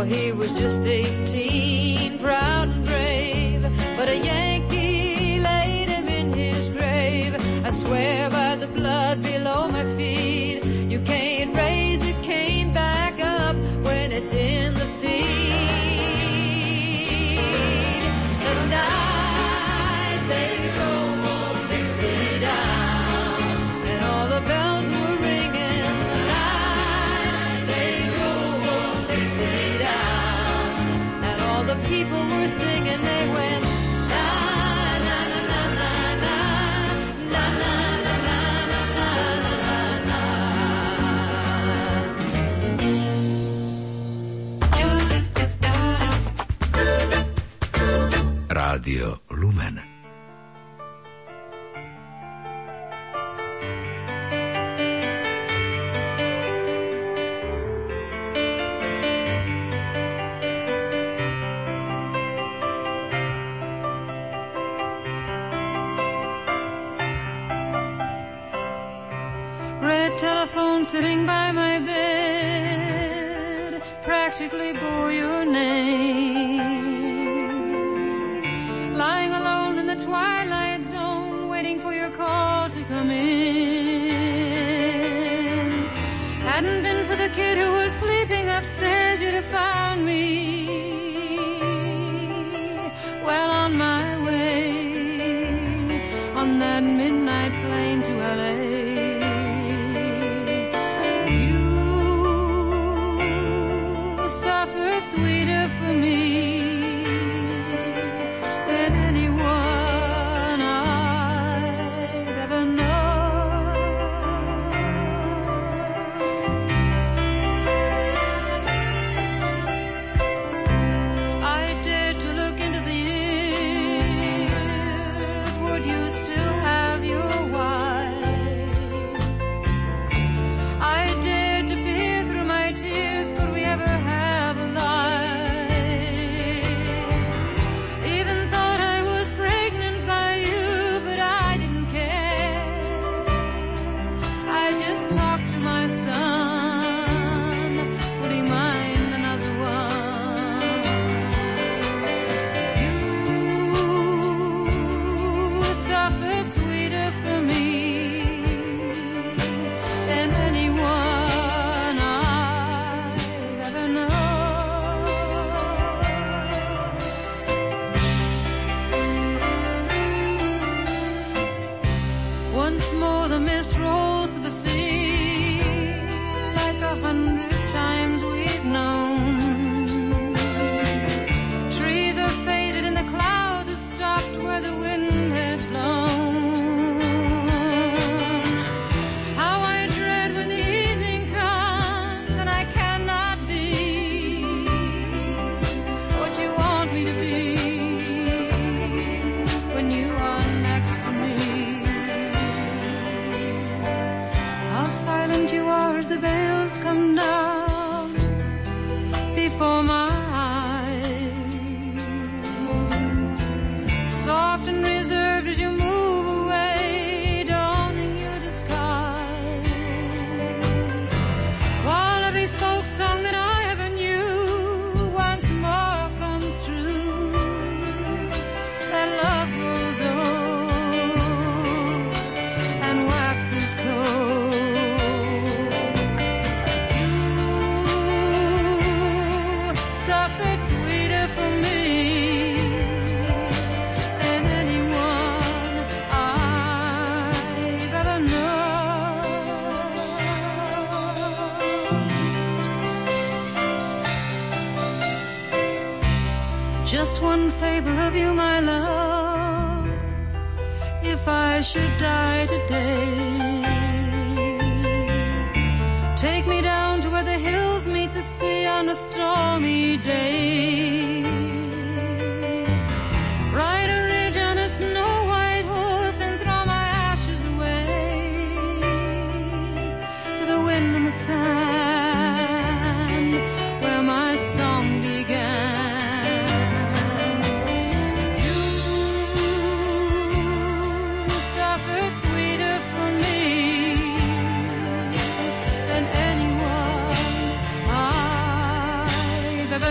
Well, 0.00 0.08
he 0.08 0.32
was 0.32 0.50
just 0.52 0.86
18, 0.86 2.20
proud 2.20 2.70
and 2.70 2.86
brave, 2.86 3.62
but 3.98 4.08
a 4.08 4.16
Yankee 4.16 5.38
laid 5.38 5.90
him 5.90 6.08
in 6.08 6.32
his 6.32 6.70
grave. 6.70 7.36
I 7.66 7.68
swear 7.68 8.30
by 8.30 8.56
the 8.56 8.68
blood 8.68 9.22
below 9.22 9.68
my 9.68 9.84
feet, 9.98 10.64
you 10.64 11.00
can't 11.00 11.54
raise 11.54 12.00
the 12.00 12.14
cane 12.22 12.72
back 12.72 13.20
up 13.22 13.56
when 13.84 14.10
it's 14.10 14.32
in 14.32 14.72
the 14.72 14.86
feet. 15.02 15.89
Radio. 48.90 49.19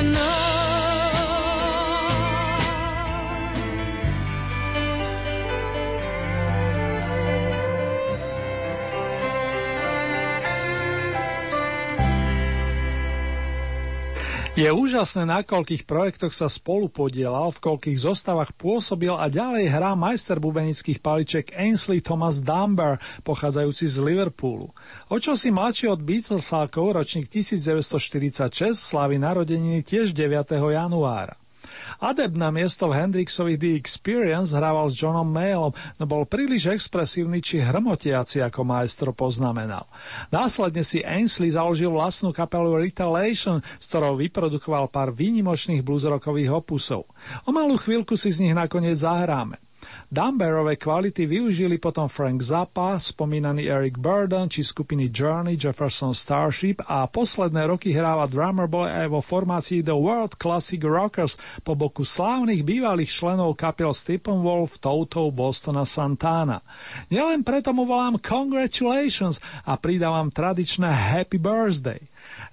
never 0.01 0.11
know 0.11 0.58
Je 14.59 14.67
úžasné, 14.67 15.23
na 15.23 15.39
koľkých 15.39 15.87
projektoch 15.87 16.35
sa 16.35 16.51
spolu 16.51 16.91
podielal, 16.91 17.55
v 17.55 17.63
koľkých 17.63 17.95
zostavách 17.95 18.51
pôsobil 18.59 19.15
a 19.15 19.31
ďalej 19.31 19.71
hrá 19.71 19.95
majster 19.95 20.35
bubenických 20.35 20.99
paliček 20.99 21.55
Ainsley 21.55 22.03
Thomas 22.03 22.43
Dunbar, 22.43 22.99
pochádzajúci 23.23 23.87
z 23.87 24.03
Liverpoolu. 24.03 24.75
O 25.07 25.15
čo 25.15 25.39
si 25.39 25.47
mladší 25.47 25.95
od 25.95 26.03
Beatlesákov, 26.03 26.91
ročník 26.91 27.31
1946, 27.31 28.75
slaví 28.75 29.15
narodeniny 29.15 29.79
tiež 29.79 30.11
9. 30.11 30.51
januára. 30.51 31.39
Adeb 31.99 32.39
na 32.39 32.47
miesto 32.47 32.87
v 32.87 32.95
Hendrixových 32.95 33.59
The 33.59 33.71
Experience 33.75 34.55
hrával 34.55 34.87
s 34.87 34.95
Johnom 34.95 35.27
Mayallom, 35.27 35.75
no 35.99 36.03
bol 36.07 36.23
príliš 36.23 36.71
expresívny 36.71 37.43
či 37.43 37.59
hrmotiaci, 37.59 38.39
ako 38.39 38.63
maestro 38.63 39.11
poznamenal. 39.11 39.83
Následne 40.31 40.87
si 40.87 41.03
Ainsley 41.03 41.51
založil 41.51 41.91
vlastnú 41.91 42.31
kapelu 42.31 42.79
Retaliation, 42.79 43.59
s 43.77 43.85
ktorou 43.91 44.15
vyprodukoval 44.15 44.87
pár 44.87 45.11
výnimočných 45.11 45.83
bluesrockových 45.83 46.55
opusov. 46.55 47.03
O 47.43 47.51
malú 47.51 47.75
chvíľku 47.75 48.15
si 48.15 48.31
z 48.31 48.47
nich 48.47 48.55
nakoniec 48.55 48.95
zahráme. 48.95 49.68
Dunbarové 50.09 50.73
kvality 50.73 51.29
využili 51.29 51.77
potom 51.77 52.09
Frank 52.09 52.41
Zappa, 52.41 52.97
spomínaný 52.97 53.69
Eric 53.69 54.01
Burden 54.01 54.49
či 54.49 54.65
skupiny 54.65 55.05
Journey, 55.13 55.53
Jefferson 55.53 56.17
Starship 56.17 56.81
a 56.89 57.05
posledné 57.05 57.69
roky 57.69 57.93
hráva 57.93 58.25
Drummer 58.25 58.65
Boy 58.65 58.89
aj 58.89 59.05
vo 59.05 59.21
formácii 59.21 59.85
The 59.85 59.93
World 59.93 60.33
Classic 60.41 60.81
Rockers 60.81 61.37
po 61.61 61.77
boku 61.77 62.01
slávnych 62.01 62.65
bývalých 62.65 63.05
členov 63.05 63.53
kapel 63.53 63.93
Steppenwolf, 63.93 64.81
Toto, 64.81 65.29
Boston 65.29 65.77
a 65.77 65.85
Santana. 65.85 66.65
Nielen 67.13 67.45
preto 67.45 67.69
mu 67.69 67.85
volám 67.85 68.17
Congratulations 68.17 69.37
a 69.61 69.77
pridávam 69.77 70.33
tradičné 70.33 70.89
Happy 70.89 71.37
Birthday. 71.37 72.01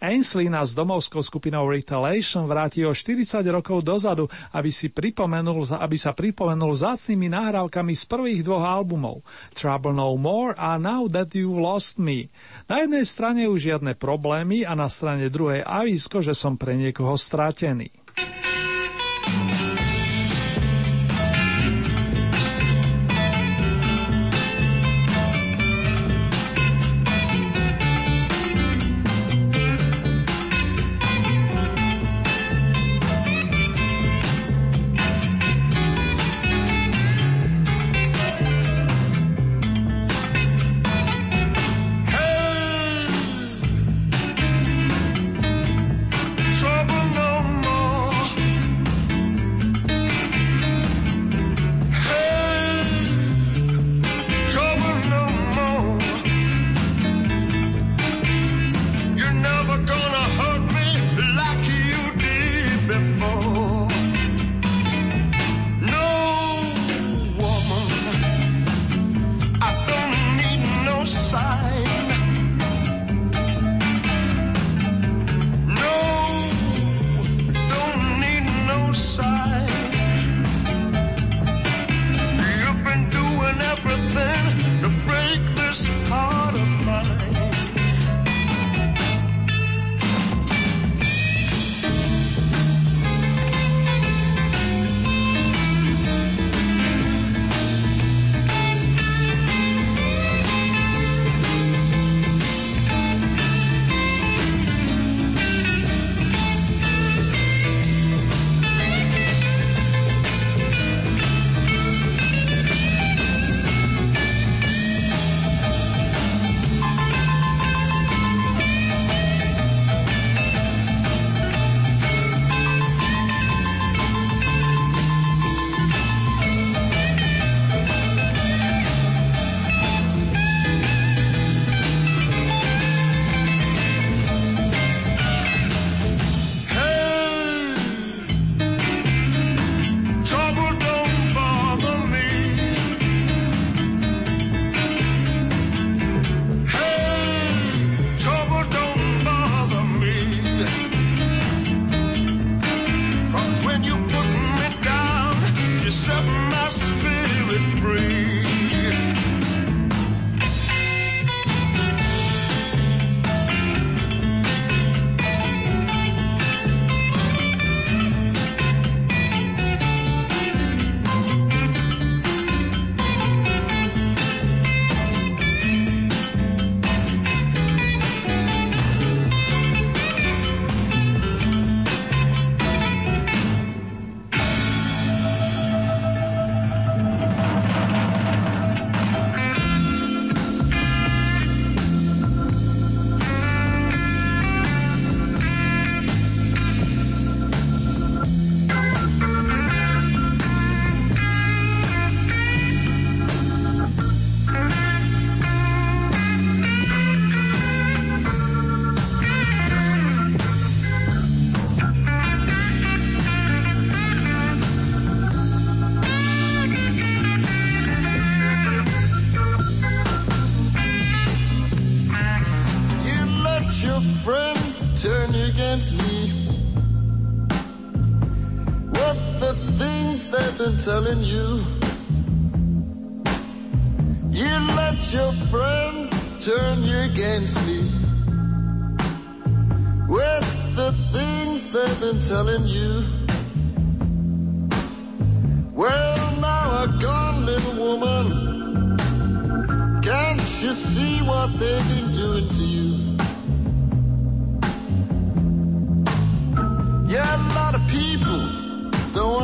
Ainsley 0.01 0.49
nás 0.51 0.77
domovskou 0.77 1.23
skupinou 1.23 1.69
Retaliation 1.69 2.45
vráti 2.47 2.85
o 2.85 2.93
40 2.95 3.43
rokov 3.49 3.83
dozadu, 3.83 4.29
aby, 4.53 4.71
si 4.73 4.89
pripomenul, 4.89 5.69
aby 5.77 5.97
sa 5.97 6.13
pripomenul 6.13 6.73
zácnými 6.77 7.33
nahrávkami 7.33 7.93
z 7.97 8.05
prvých 8.05 8.41
dvoch 8.45 8.65
albumov 8.65 9.25
Trouble 9.57 9.97
No 9.97 10.15
More 10.17 10.55
a 10.57 10.77
Now 10.77 11.09
That 11.09 11.35
You 11.37 11.57
Lost 11.57 11.99
Me. 12.01 12.29
Na 12.71 12.85
jednej 12.85 13.05
strane 13.09 13.49
už 13.49 13.75
žiadne 13.75 13.97
problémy 13.97 14.63
a 14.63 14.77
na 14.77 14.89
strane 14.91 15.29
druhej 15.33 15.65
avísko, 15.65 16.21
že 16.21 16.33
som 16.33 16.61
pre 16.61 16.77
niekoho 16.77 17.17
stratený. 17.17 17.91
Trouble 18.17 19.53
no 19.61 19.66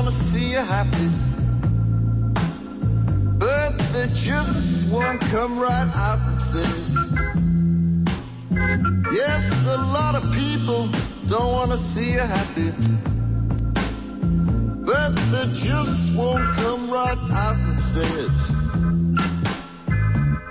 to 0.06 0.10
see 0.10 0.50
you 0.50 0.58
happy. 0.58 1.08
But 3.38 3.78
they 3.92 4.06
just 4.14 4.92
won't 4.92 5.20
come 5.20 5.58
right 5.58 5.90
out 5.94 6.20
and 6.28 6.40
say. 6.40 6.70
Yes, 9.12 9.66
a 9.66 9.76
lot 9.92 10.14
of 10.14 10.22
people 10.32 10.88
don't 11.26 11.52
want 11.52 11.70
to 11.70 11.76
see 11.76 12.12
you 12.12 12.20
happy. 12.20 12.70
But 14.84 15.14
they 15.32 15.46
just 15.52 16.16
won't 16.16 16.54
come 16.54 16.90
right 16.90 17.18
out 17.32 17.56
and 17.56 17.80
say 17.80 18.08
it. 18.26 18.40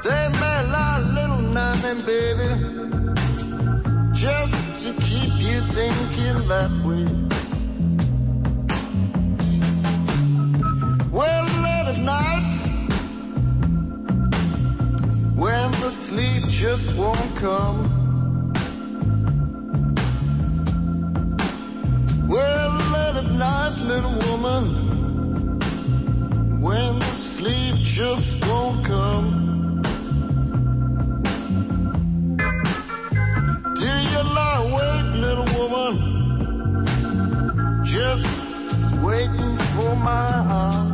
They 0.04 0.24
may 0.42 0.60
lie 0.76 0.98
a 1.00 1.14
little 1.18 1.42
now 1.54 1.74
and 1.74 1.82
then, 1.82 1.98
baby, 2.06 2.50
just 4.14 4.86
to 4.86 4.94
keep 5.02 5.34
you 5.40 5.60
thinking 5.60 6.48
that 6.48 6.72
way. 6.86 7.41
Well, 11.22 11.46
late 11.62 11.88
at 11.94 12.02
night, 12.02 12.54
when 15.36 15.72
the 15.84 15.90
sleep 15.92 16.50
just 16.50 16.96
won't 16.98 17.36
come. 17.36 17.78
Well, 22.28 22.72
late 22.94 23.18
at 23.24 23.30
night, 23.38 23.76
little 23.92 24.18
woman, 24.32 24.66
when 26.60 26.98
the 26.98 27.06
sleep 27.06 27.76
just 27.84 28.44
won't 28.48 28.84
come. 28.84 29.82
Do 33.76 33.90
you 34.12 34.22
lie 34.38 34.58
awake, 34.66 35.12
little 35.28 35.50
woman, 35.60 35.94
just 37.84 38.92
waiting 39.04 39.58
for 39.76 39.96
my 39.98 40.28
arms? 40.50 40.91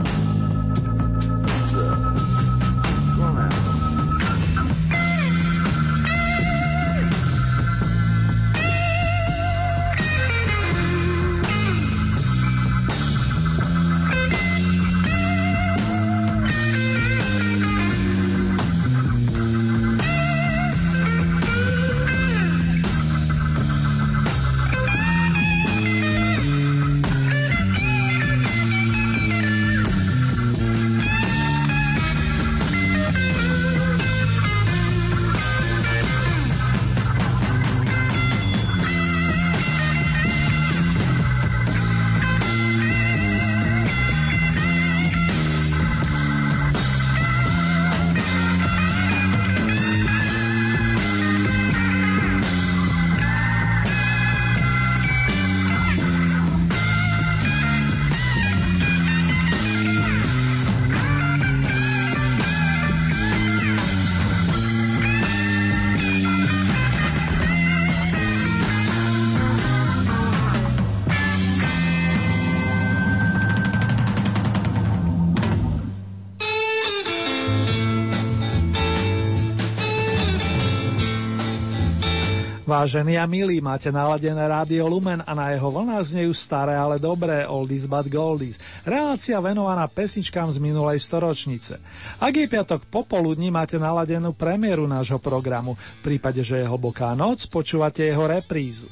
Vážení 82.68 83.16
a 83.16 83.24
milí, 83.24 83.64
máte 83.64 83.96
naladené 83.96 84.44
rádio 84.44 84.92
Lumen 84.92 85.24
a 85.24 85.32
na 85.32 85.56
jeho 85.56 85.72
vlnách 85.72 86.04
znejú 86.04 86.36
staré, 86.36 86.76
ale 86.76 87.00
dobré 87.00 87.48
oldies 87.48 87.88
but 87.88 88.12
goldies. 88.12 88.60
Relácia 88.84 89.40
venovaná 89.40 89.88
pesničkám 89.88 90.52
z 90.52 90.60
minulej 90.60 91.00
storočnice. 91.00 91.80
Ak 92.20 92.36
je 92.36 92.44
piatok 92.44 92.84
popoludní, 92.92 93.56
máte 93.56 93.80
naladenú 93.80 94.36
premiéru 94.36 94.84
nášho 94.84 95.16
programu. 95.16 95.80
V 96.04 96.12
prípade, 96.12 96.44
že 96.44 96.60
je 96.60 96.68
hlboká 96.68 97.16
noc, 97.16 97.48
počúvate 97.48 98.04
jeho 98.04 98.28
reprízu. 98.28 98.92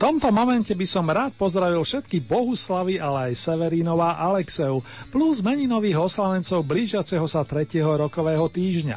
Tomto 0.00 0.32
momente 0.32 0.72
by 0.72 0.86
som 0.88 1.04
rád 1.04 1.36
pozdravil 1.36 1.84
všetky 1.84 2.24
Bohuslavy, 2.24 2.96
ale 2.96 3.30
aj 3.30 3.52
Severinova 3.52 4.16
a 4.16 4.32
Alexeu, 4.32 4.80
plus 5.12 5.44
meninových 5.44 6.08
oslavencov 6.08 6.64
blížiaceho 6.64 7.28
sa 7.28 7.44
3. 7.44 7.84
rokového 7.84 8.48
týždňa. 8.48 8.96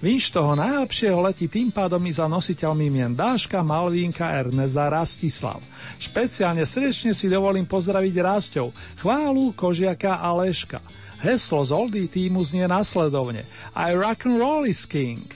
Vinš 0.00 0.32
toho 0.32 0.56
najlepšieho 0.56 1.20
letí 1.20 1.52
tým 1.52 1.68
pádom 1.68 2.00
i 2.08 2.12
za 2.12 2.24
nositeľmi 2.24 2.88
mien 2.88 3.12
Dáška, 3.12 3.60
Malvínka, 3.60 4.24
Ernesta, 4.24 4.88
Rastislav. 4.88 5.60
Špeciálne 6.00 6.64
srdečne 6.64 7.12
si 7.12 7.28
dovolím 7.28 7.68
pozdraviť 7.68 8.14
Rásťov, 8.16 8.72
Chválu, 9.04 9.52
Kožiaka 9.52 10.16
a 10.16 10.32
Leška. 10.32 10.80
Heslo 11.20 11.60
z 11.60 11.70
Oldie 11.76 12.08
týmu 12.08 12.40
znie 12.40 12.64
nasledovne 12.64 13.44
I 13.76 13.92
rock 13.92 14.24
and 14.24 14.40
roll 14.40 14.64
is 14.64 14.88
king. 14.88 15.28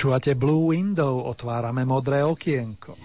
Počúvate 0.00 0.32
Blue 0.32 0.72
Window, 0.72 1.28
otvárame 1.28 1.84
modré 1.84 2.24
okienko. 2.24 2.96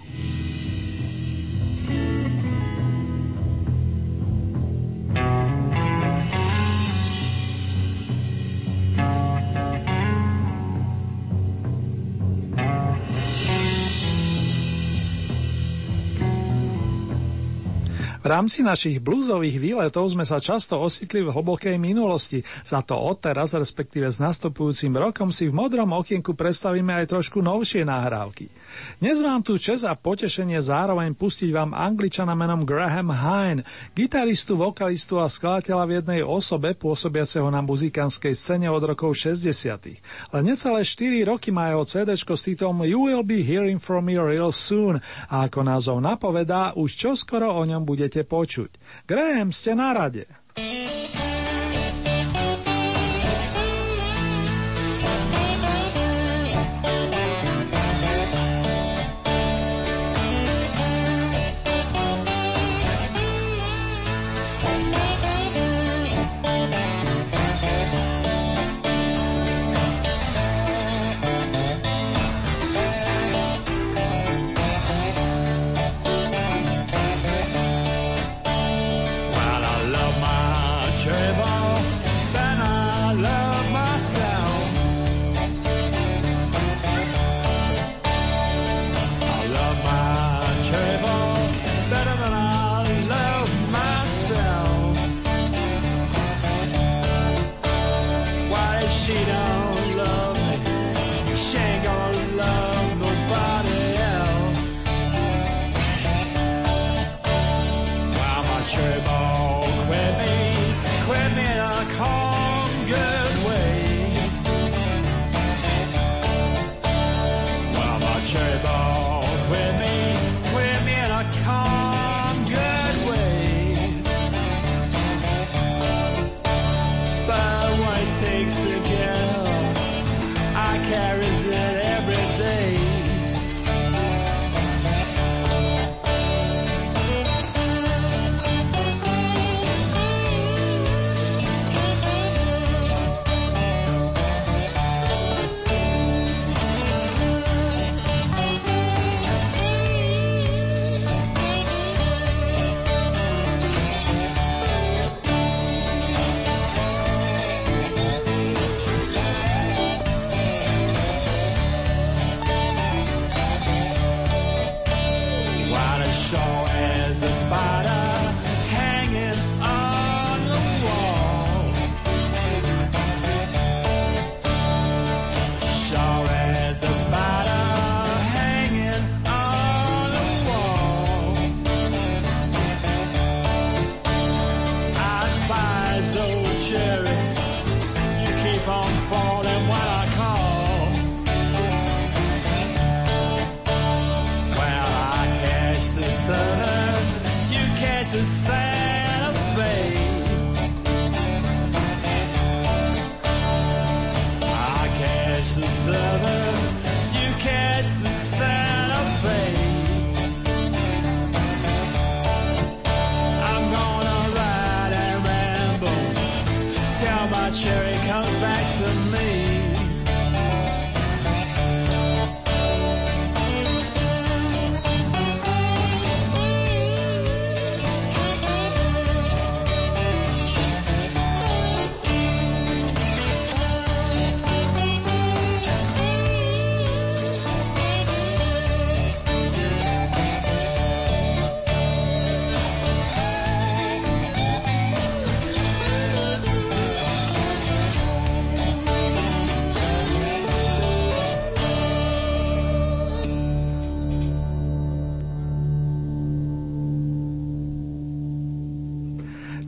V 18.25 18.33
rámci 18.33 18.65
našich 18.65 18.97
blúzových 19.05 19.61
výletov 19.61 20.09
sme 20.09 20.25
sa 20.25 20.41
často 20.41 20.81
ositli 20.81 21.21
v 21.21 21.29
hlbokej 21.29 21.77
minulosti, 21.77 22.41
za 22.65 22.81
to 22.81 22.97
odteraz, 22.97 23.53
respektíve 23.53 24.09
s 24.09 24.17
nastupujúcim 24.17 24.97
rokom 24.97 25.29
si 25.29 25.45
v 25.45 25.53
modrom 25.53 25.93
okienku 25.93 26.33
predstavíme 26.33 26.89
aj 26.89 27.13
trošku 27.13 27.45
novšie 27.45 27.85
nahrávky. 27.85 28.49
Dnes 28.99 29.19
vám 29.19 29.43
tu 29.43 29.59
čas 29.59 29.83
a 29.83 29.93
potešenie 29.93 30.59
zároveň 30.63 31.15
pustiť 31.15 31.49
vám 31.51 31.75
angličana 31.75 32.31
menom 32.33 32.63
Graham 32.63 33.11
Hine, 33.11 33.61
gitaristu, 33.91 34.55
vokalistu 34.55 35.19
a 35.19 35.27
skladateľa 35.27 35.83
v 35.83 35.95
jednej 36.01 36.21
osobe 36.23 36.73
pôsobiaceho 36.75 37.47
na 37.51 37.59
muzikánskej 37.59 38.33
scéne 38.35 38.67
od 38.71 38.83
rokov 38.83 39.17
60. 39.17 40.01
Len 40.31 40.43
necelé 40.43 40.81
4 40.83 41.29
roky 41.29 41.51
má 41.51 41.71
jeho 41.71 41.83
CD 41.83 42.15
s 42.15 42.23
titulom 42.23 42.87
You 42.87 43.07
will 43.07 43.25
be 43.25 43.43
hearing 43.43 43.79
from 43.79 44.07
me 44.07 44.19
real 44.19 44.55
soon 44.55 45.03
a 45.27 45.47
ako 45.47 45.65
názov 45.65 45.97
napovedá, 45.99 46.75
už 46.77 46.95
čoskoro 46.95 47.51
o 47.51 47.63
ňom 47.63 47.83
budete 47.83 48.23
počuť. 48.23 49.03
Graham, 49.03 49.51
ste 49.51 49.75
na 49.75 49.91
rade. 49.91 50.27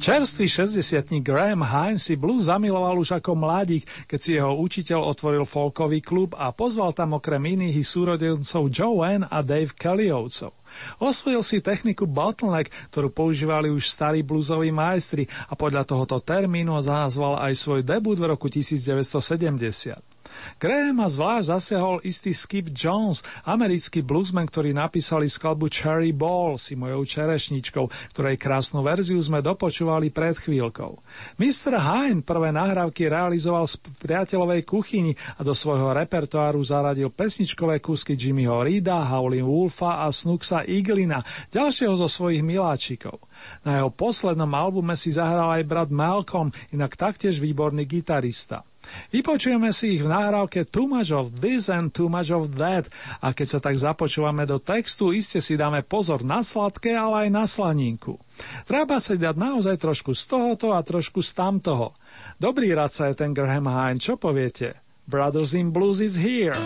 Čerstvý 0.07 0.47
60 0.71 1.19
Graham 1.19 1.67
Hine 1.67 1.99
si 1.99 2.15
blues 2.15 2.47
zamiloval 2.47 2.95
už 2.95 3.19
ako 3.19 3.35
mladík, 3.35 3.83
keď 4.07 4.19
si 4.23 4.39
jeho 4.39 4.55
učiteľ 4.55 5.03
otvoril 5.03 5.43
folkový 5.43 5.99
klub 5.99 6.31
a 6.31 6.55
pozval 6.55 6.95
tam 6.95 7.19
okrem 7.19 7.43
iných 7.43 7.83
súrodencov 7.83 8.71
Joanne 8.71 9.27
a 9.27 9.43
Dave 9.43 9.75
Kellyovcov. 9.75 10.55
Osvojil 11.03 11.43
si 11.43 11.59
techniku 11.59 12.07
bottleneck, 12.07 12.71
ktorú 12.87 13.11
používali 13.11 13.67
už 13.67 13.91
starí 13.91 14.23
bluesoví 14.23 14.71
majstri 14.71 15.27
a 15.51 15.59
podľa 15.59 15.83
tohoto 15.83 16.23
termínu 16.23 16.79
nazval 16.79 17.43
aj 17.43 17.59
svoj 17.59 17.83
debut 17.83 18.15
v 18.15 18.31
roku 18.31 18.47
1970. 18.47 20.16
Grahama 20.55 21.11
zvlášť 21.11 21.51
zasiahol 21.51 21.99
istý 22.07 22.31
Skip 22.31 22.71
Jones, 22.71 23.19
americký 23.43 23.99
bluesman, 23.99 24.47
ktorý 24.47 24.71
napísali 24.71 25.27
skladbu 25.27 25.67
Cherry 25.67 26.15
Ball 26.15 26.55
si 26.55 26.79
mojou 26.79 27.03
čerešničkou, 27.03 28.15
ktorej 28.15 28.39
krásnu 28.39 28.79
verziu 28.79 29.19
sme 29.19 29.43
dopočúvali 29.43 30.07
pred 30.15 30.39
chvíľkou. 30.39 31.03
Mr. 31.35 31.75
Hine 31.77 32.23
prvé 32.23 32.55
nahrávky 32.55 33.11
realizoval 33.11 33.67
v 33.67 33.97
priateľovej 33.99 34.61
kuchyni 34.63 35.13
a 35.35 35.43
do 35.43 35.51
svojho 35.51 35.91
repertoáru 35.91 36.63
zaradil 36.63 37.11
pesničkové 37.11 37.83
kúsky 37.83 38.15
Jimmyho 38.15 38.63
Reeda, 38.63 39.03
Howlin' 39.03 39.45
Wolfa 39.45 40.05
a 40.05 40.09
Snooks'a 40.09 40.63
Iglina, 40.63 41.21
ďalšieho 41.51 41.99
zo 41.99 42.07
svojich 42.07 42.41
miláčikov. 42.45 43.19
Na 43.67 43.83
jeho 43.83 43.91
poslednom 43.93 44.49
albume 44.55 44.95
si 44.95 45.13
zahral 45.13 45.59
aj 45.59 45.63
brat 45.67 45.89
Malcolm, 45.91 46.49
inak 46.71 46.95
taktiež 46.95 47.37
výborný 47.41 47.83
gitarista. 47.85 48.63
Vypočujeme 49.09 49.71
si 49.71 49.99
ich 49.99 50.03
v 50.03 50.11
nahrávke 50.11 50.67
Too 50.67 50.87
much 50.87 51.09
of 51.15 51.31
this 51.39 51.71
and 51.71 51.93
too 51.93 52.11
much 52.11 52.29
of 52.33 52.55
that 52.59 52.89
a 53.23 53.31
keď 53.31 53.47
sa 53.47 53.59
tak 53.63 53.75
započúvame 53.79 54.43
do 54.43 54.59
textu, 54.59 55.15
iste 55.15 55.39
si 55.39 55.55
dáme 55.55 55.83
pozor 55.83 56.21
na 56.23 56.43
sladké, 56.43 56.93
ale 56.95 57.27
aj 57.27 57.29
na 57.31 57.43
slaninku. 57.47 58.19
Treba 58.67 58.99
sa 58.99 59.15
dať 59.15 59.35
naozaj 59.35 59.75
trošku 59.79 60.13
z 60.13 60.23
tohoto 60.27 60.75
a 60.75 60.83
trošku 60.83 61.23
z 61.23 61.31
tamtoho. 61.33 61.95
Dobrý 62.37 62.73
radca 62.73 63.09
je 63.09 63.15
ten 63.17 63.33
Graham 63.33 63.69
Hine, 63.69 64.01
čo 64.01 64.19
poviete? 64.19 64.79
Brothers 65.07 65.55
in 65.55 65.71
Blues 65.71 66.03
is 66.03 66.19
here. 66.19 66.57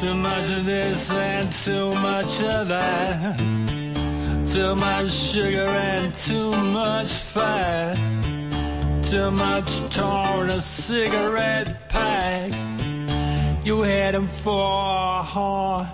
Too 0.00 0.14
much 0.14 0.50
of 0.50 0.66
this 0.66 1.10
and 1.10 1.50
too 1.50 1.94
much 1.98 2.42
of 2.42 2.68
that. 2.68 3.38
Too 4.46 4.74
much 4.74 5.10
sugar 5.10 5.66
and 5.66 6.14
too 6.14 6.50
much 6.70 7.10
fat. 7.10 7.98
Too 9.10 9.30
much 9.30 9.94
torn 9.94 10.50
a 10.50 10.60
cigarette 10.60 11.88
pack. 11.88 12.52
You 13.64 13.82
had 13.82 14.14
him 14.14 14.28
for 14.28 14.52
a 14.52 15.22
heart, 15.22 15.86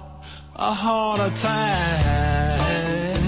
a 0.56 0.72
heart 0.72 1.20
attack. 1.20 3.19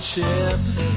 Chips. 0.00 0.96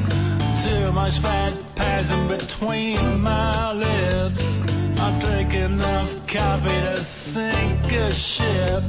Too 0.64 0.92
much 0.92 1.20
fat 1.20 1.60
passing 1.76 2.28
between 2.28 3.22
my 3.22 3.74
lips. 3.74 4.58
I 5.00 5.20
drink 5.24 5.54
enough 5.54 6.16
coffee 6.28 6.70
to 6.70 6.98
sink 6.98 7.92
a 7.92 8.12
ship. 8.12 8.84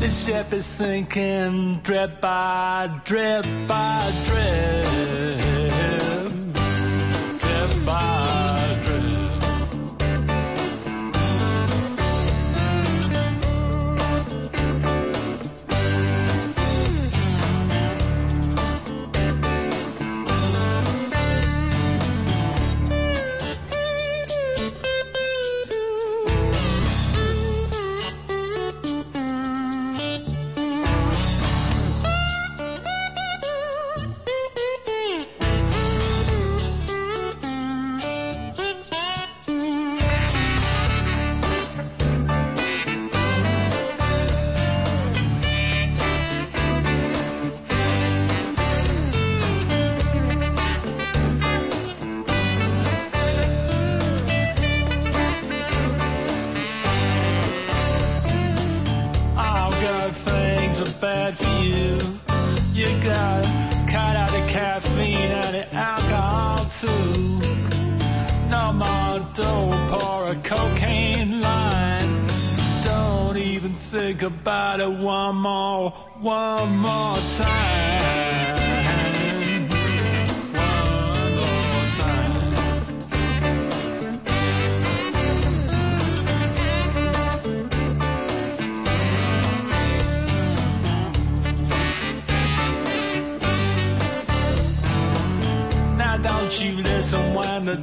This 0.00 0.26
ship 0.26 0.52
is 0.52 0.66
sinking 0.66 1.80
drip 1.82 2.20
by 2.20 2.90
drip 3.04 3.46
by 3.68 4.10
drip. 4.26 4.84
Drip 4.86 5.69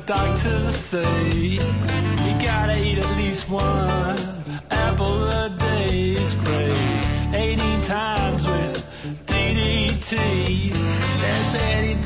doctors 0.05 0.75
say 0.75 1.29
you 1.31 1.59
gotta 2.43 2.77
eat 2.81 2.97
at 2.97 3.17
least 3.17 3.49
one 3.49 4.17
apple 4.69 5.27
a 5.27 5.49
day 5.49 6.11
is 6.11 6.33
great. 6.35 6.77
18 7.33 7.81
times 7.81 8.45
with 8.45 8.77
DDT. 9.25 10.15
That's 11.21 11.55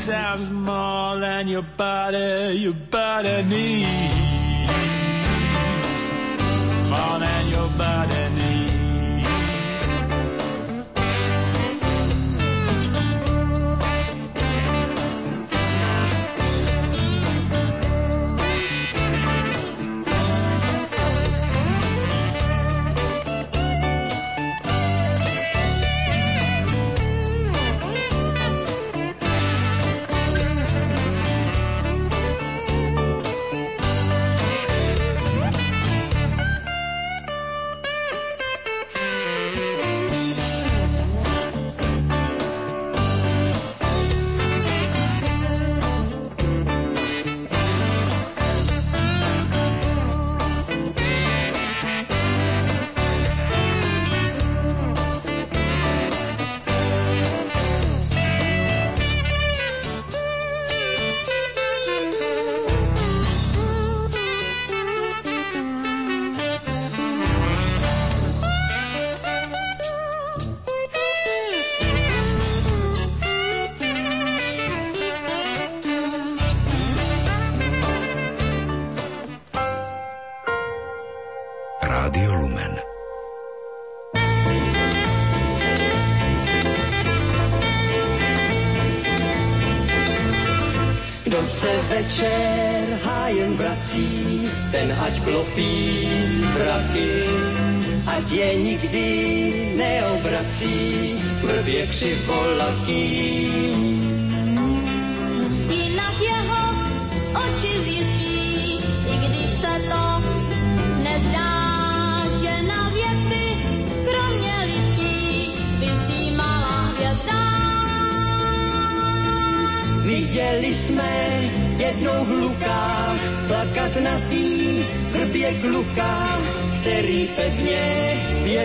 80 0.07 0.11
times 0.11 0.49
more 0.49 1.19
than 1.19 1.47
your 1.47 1.63
body, 1.63 2.57
your 2.57 2.73
body 2.73 3.43
needs. 3.43 4.11
More 6.89 7.19
than 7.19 7.43
your 7.49 7.69
body 7.77 8.20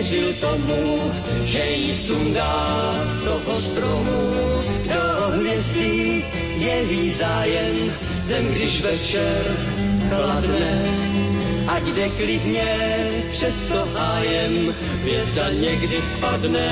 věřil 0.09 0.33
tomu, 0.33 1.11
že 1.45 1.65
jí 1.69 1.95
sundá 1.95 2.93
z 3.09 3.23
toho 3.23 3.61
stromu. 3.61 4.31
Kdo 4.83 4.99
o 5.27 5.31
hvězdy 5.31 6.25
jeví 6.57 7.11
zájem, 7.11 7.93
zem 8.23 8.45
když 8.45 8.81
večer 8.81 9.57
chladne, 10.09 10.81
ať 11.67 11.83
jde 11.83 12.09
klidně 12.09 12.77
přes 13.31 13.67
to 13.67 13.87
hájem, 13.93 14.75
hvězda 15.01 15.49
někdy 15.49 15.97
spadne. 16.17 16.71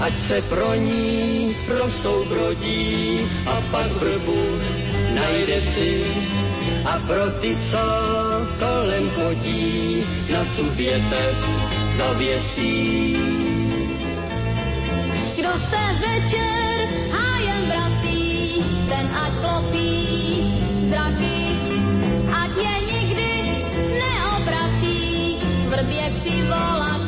Ať 0.00 0.18
se 0.18 0.42
pro 0.42 0.74
ní 0.74 1.56
prosoubrodí 1.66 3.20
a 3.46 3.62
pak 3.70 3.92
vrbu 3.92 4.58
najde 5.14 5.60
si 5.60 6.04
a 6.84 6.98
pro 7.06 7.30
ty, 7.40 7.56
co 7.70 7.78
kolem 8.58 9.10
chodí, 9.10 10.04
na 10.32 10.44
tu 10.56 10.64
větev 10.70 11.36
zavěsí. 11.96 13.16
Kdo 15.36 15.50
se 15.50 15.82
večer 16.00 16.88
hájem 17.12 17.66
vrací, 17.66 18.64
ten 18.88 19.06
ať 19.24 19.32
klopí 19.40 20.06
zraky, 20.88 21.56
ať 22.42 22.50
je 22.56 22.92
nikdy 22.92 23.32
neobrací, 24.00 25.36
vrbě 25.68 26.10
křivolatý. 26.20 27.03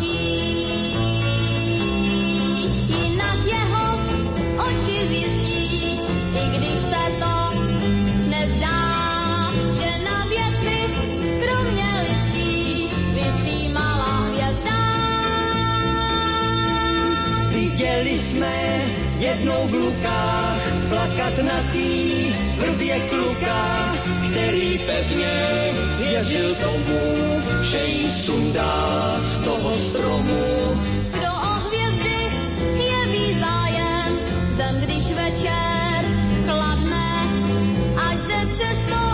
Viděli 17.96 18.18
jsme 18.20 18.80
jednou 19.18 19.66
v 19.66 19.74
lukách 19.74 20.60
plakat 20.88 21.38
na 21.44 21.72
tý 21.72 22.24
vrbě 22.58 23.00
kluka, 23.00 23.94
který 24.30 24.78
pevně 24.78 25.72
věřil 25.98 26.54
tomu, 26.54 27.00
že 27.62 27.84
jí 27.84 28.12
sundá 28.12 29.20
z 29.24 29.44
toho 29.44 29.78
stromu. 29.78 30.44
Kdo 31.10 31.32
o 31.32 31.54
hvězdy 31.68 32.32
jeví 32.76 33.40
zájem, 33.40 34.18
zem 34.56 34.80
když 34.80 35.06
večer 35.06 36.04
chladne, 36.44 37.28
ať 37.96 38.16
jde 38.16 38.46
přesto 38.52 39.05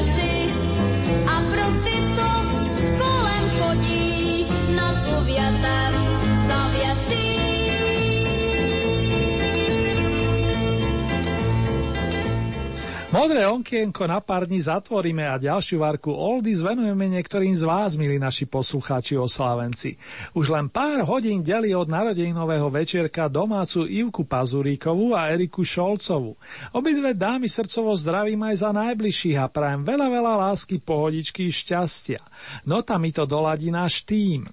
najde 0.00 0.59
Modré 13.10 13.42
okienko 13.42 14.06
na 14.06 14.22
pár 14.22 14.46
dní 14.46 14.62
zatvoríme 14.62 15.26
a 15.26 15.34
ďalšiu 15.34 15.82
varku 15.82 16.14
Oldies 16.14 16.62
venujeme 16.62 17.10
niektorým 17.10 17.50
z 17.58 17.66
vás, 17.66 17.98
milí 17.98 18.22
naši 18.22 18.46
poslucháči 18.46 19.18
oslávenci. 19.18 19.98
Už 20.30 20.46
len 20.54 20.70
pár 20.70 21.02
hodín 21.02 21.42
delí 21.42 21.74
od 21.74 21.90
narodeninového 21.90 22.70
večierka 22.70 23.26
domácu 23.26 23.82
Ivku 23.90 24.22
Pazuríkovú 24.22 25.18
a 25.18 25.26
Eriku 25.26 25.66
Šolcovú. 25.66 26.38
Obidve 26.70 27.10
dámy 27.10 27.50
srdcovo 27.50 27.98
zdravím 27.98 28.46
aj 28.46 28.62
za 28.62 28.70
najbližších 28.70 29.42
a 29.42 29.50
prajem 29.50 29.82
veľa, 29.82 30.06
veľa 30.06 30.34
lásky, 30.46 30.78
pohodičky, 30.78 31.50
šťastia. 31.50 32.22
Nota 32.62 32.94
mi 32.94 33.10
to 33.10 33.26
doladí 33.26 33.74
náš 33.74 34.06
tým. 34.06 34.46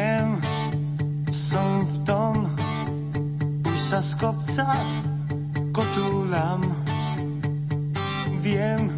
Viem, 0.00 0.32
som 1.28 1.84
v 1.84 1.94
tom, 2.08 2.48
už 3.68 3.76
sa 3.76 4.00
z 4.00 4.16
kopca 4.16 4.72
kotúľam. 5.76 6.64
Viem, 8.40 8.88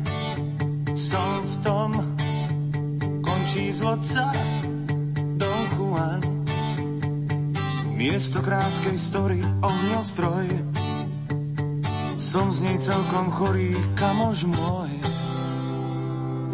som 0.94 1.42
v 1.42 1.55
tom, 1.66 1.90
končí 3.18 3.74
zlodca 3.74 4.30
Don 5.42 5.62
Juan. 5.74 6.22
Miesto 7.98 8.38
krátkej 8.38 8.94
story, 8.94 9.42
ohňostroj, 9.59 10.46
som 12.14 12.46
z 12.55 12.59
nej 12.62 12.78
celkom 12.78 13.26
chorý, 13.34 13.74
kamož 13.98 14.46
môj. 14.46 14.94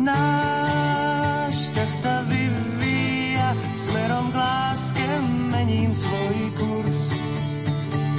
Náš 0.01 1.53
vzťah 1.53 1.93
sa 1.93 2.25
vyvíja 2.25 2.58
mením 5.69 5.93
svoj 5.93 6.39
kurz. 6.57 7.13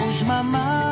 Už 0.06 0.24
ma 0.30 0.46
má, 0.46 0.86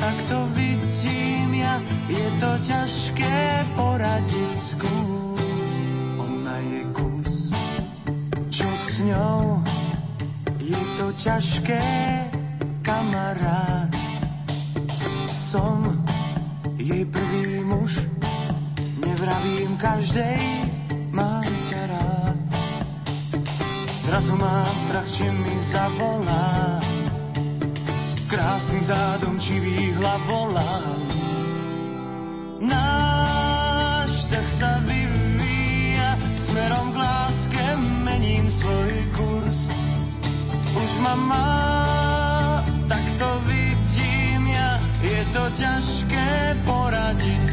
tak 0.00 0.16
to 0.32 0.48
vidím 0.56 1.60
ja, 1.60 1.76
je 2.08 2.28
to 2.40 2.50
ťažké 2.64 3.36
poradiť 3.76 4.56
skús. 4.56 5.78
Ona 6.16 6.56
je 6.56 6.82
kus, 6.96 7.52
čo 8.48 8.64
s 8.64 9.04
ňou, 9.04 9.60
je 10.64 10.80
to 10.96 11.12
ťažké, 11.20 11.84
kamarát. 12.80 13.92
Som 15.28 16.00
jej 16.80 17.04
prvý 17.04 17.60
muž, 17.60 18.00
nevravím 19.04 19.76
každej, 19.76 20.40
Zrazu 24.06 24.38
mám 24.38 24.70
strach, 24.86 25.10
či 25.10 25.26
mi 25.34 25.58
zavolá. 25.58 26.78
Krásny 28.30 28.78
zádomčivý 28.78 29.98
hlavolám. 29.98 31.02
Náš 32.62 34.06
vzťah 34.06 34.46
sa 34.46 34.70
vyvíja 34.86 36.14
smerom 36.38 36.94
k 36.94 36.96
láske, 37.02 37.64
mením 38.06 38.46
svoj 38.46 38.94
kurz. 39.18 39.74
Už 40.70 40.92
ma 41.02 41.14
má, 41.26 41.58
tak 42.86 43.02
to 43.18 43.30
vidím 43.50 44.54
ja, 44.54 44.78
je 45.02 45.22
to 45.34 45.44
ťažké 45.50 46.30
poradiť 46.62 47.45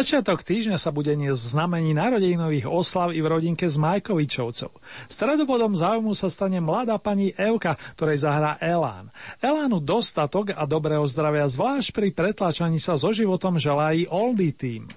Začiatok 0.00 0.40
týždňa 0.40 0.80
sa 0.80 0.96
bude 0.96 1.12
niesť 1.12 1.44
v 1.44 1.50
znamení 1.60 1.92
narodeninových 1.92 2.64
oslav 2.64 3.12
i 3.12 3.20
v 3.20 3.36
rodinke 3.36 3.68
z 3.68 3.76
Majkovičovcov. 3.76 4.72
Stredobodom 5.12 5.76
záujmu 5.76 6.16
sa 6.16 6.32
stane 6.32 6.56
mladá 6.56 6.96
pani 6.96 7.36
Evka, 7.36 7.76
ktorej 8.00 8.24
zahrá 8.24 8.56
Elán. 8.64 9.12
Elánu 9.44 9.76
dostatok 9.76 10.56
a 10.56 10.64
dobrého 10.64 11.04
zdravia 11.04 11.44
zvlášť 11.44 11.92
pri 11.92 12.16
pretláčaní 12.16 12.80
sa 12.80 12.96
so 12.96 13.12
životom 13.12 13.60
želají 13.60 14.08
i 14.08 14.08
Oldy 14.08 14.56
Team. 14.56 14.88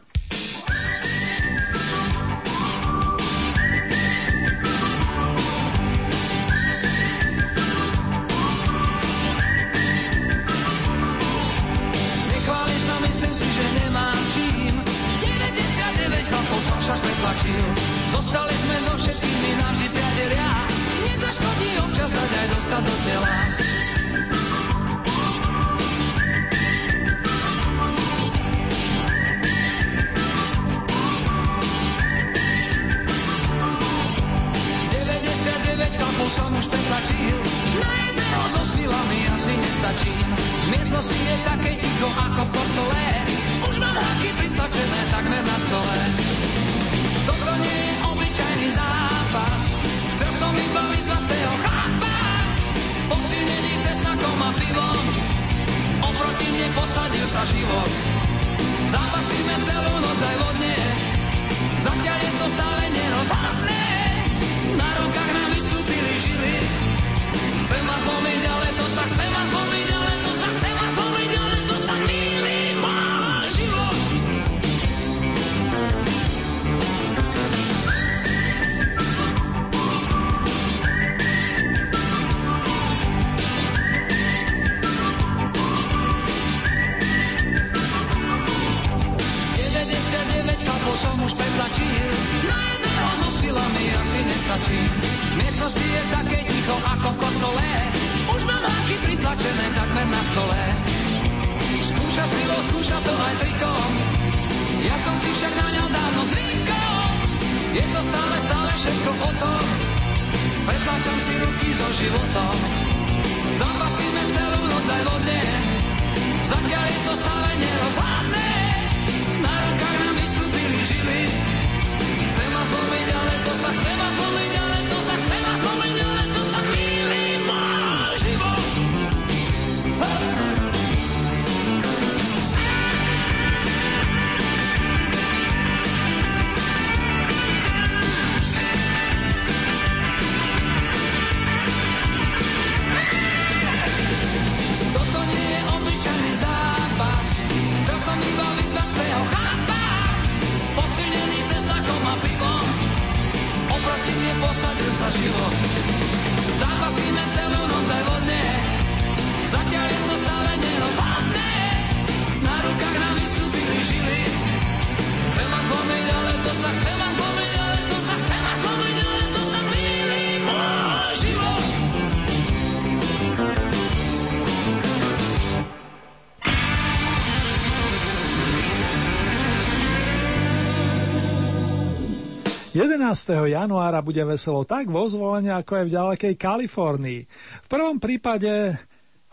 11. 182.93 183.49
januára 183.49 184.05
bude 184.05 184.21
veselo 184.21 184.61
tak 184.69 184.85
vo 184.85 185.09
zvolenia, 185.09 185.57
ako 185.57 185.81
aj 185.81 185.85
v 185.89 185.93
ďalekej 185.97 186.33
Kalifornii. 186.37 187.21
V 187.65 187.67
prvom 187.67 187.97
prípade 187.97 188.77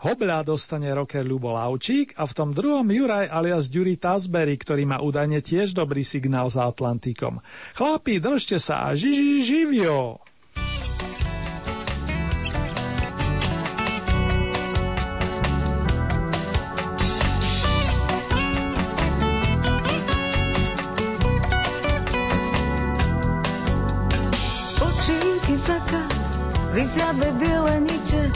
Hobľa 0.01 0.41
dostane 0.41 0.89
roker 0.89 1.21
Ľubo 1.21 1.53
Laučík 1.53 2.17
a 2.17 2.25
v 2.25 2.33
tom 2.33 2.57
druhom 2.57 2.89
Juraj 2.89 3.29
alias 3.29 3.69
Jury 3.69 4.01
Tazberry, 4.01 4.57
ktorý 4.57 4.89
má 4.89 4.97
údajne 4.97 5.45
tiež 5.45 5.77
dobrý 5.77 6.01
signál 6.01 6.49
za 6.49 6.65
Atlantikom. 6.65 7.37
Chlapi, 7.77 8.17
držte 8.17 8.57
sa 8.57 8.89
a 8.89 8.97
žiži 8.97 9.45
živio! 9.45 10.25
52 26.91 27.31
bielenite 27.39 28.31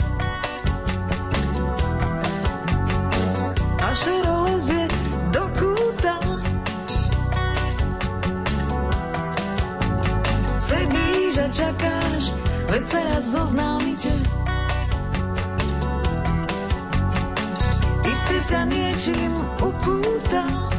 a 3.84 3.92
šero 3.92 4.48
lezie 4.48 4.88
do 5.28 5.44
kúta. 5.52 6.16
Sedíš 10.56 11.36
a 11.36 11.46
čakáš, 11.52 12.32
veď 12.72 12.84
sa 12.88 13.00
raz 13.12 13.24
zoznámite. 13.28 14.12
Isté 18.08 18.36
ťa 18.48 18.60
niečím 18.72 19.36
upúta. 19.60 20.75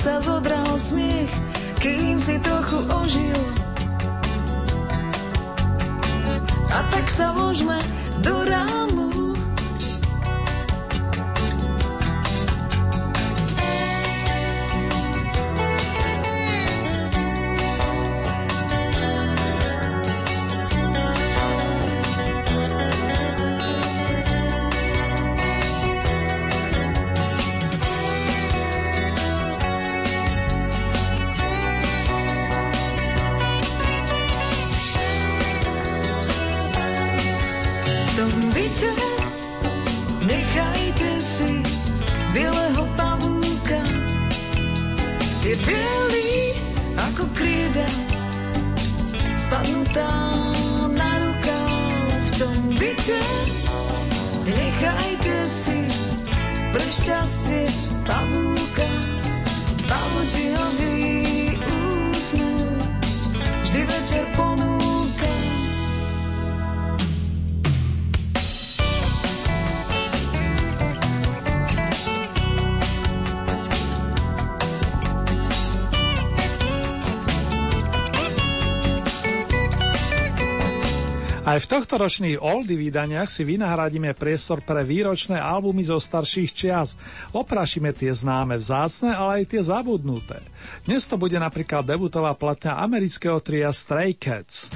sa 0.00 0.16
zodral 0.16 0.80
smiech, 0.80 1.28
kým 1.76 2.16
si 2.16 2.40
trochu 2.40 2.80
ožil. 2.88 3.40
A 6.72 6.78
tak 6.88 7.04
sa 7.12 7.36
môžeme 7.36 7.76
do 8.24 8.40
rána 8.48 8.89
tohto 81.80 81.96
ročných 81.96 82.36
oldy 82.36 82.76
vydaniach 82.76 83.32
si 83.32 83.40
vynahradíme 83.40 84.12
priestor 84.12 84.60
pre 84.60 84.84
výročné 84.84 85.40
albumy 85.40 85.80
zo 85.80 85.96
starších 85.96 86.52
čias. 86.52 86.92
Oprašíme 87.32 87.88
tie 87.96 88.12
známe 88.12 88.60
vzácne, 88.60 89.16
ale 89.16 89.40
aj 89.40 89.56
tie 89.56 89.62
zabudnuté. 89.64 90.44
Dnes 90.84 91.08
to 91.08 91.16
bude 91.16 91.40
napríklad 91.40 91.88
debutová 91.88 92.36
platňa 92.36 92.76
amerického 92.84 93.40
tria 93.40 93.72
Stray 93.72 94.12
Cats. 94.12 94.68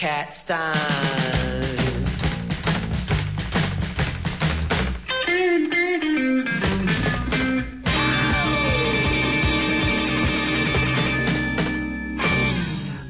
Cat 0.00 0.32
style. 0.32 1.20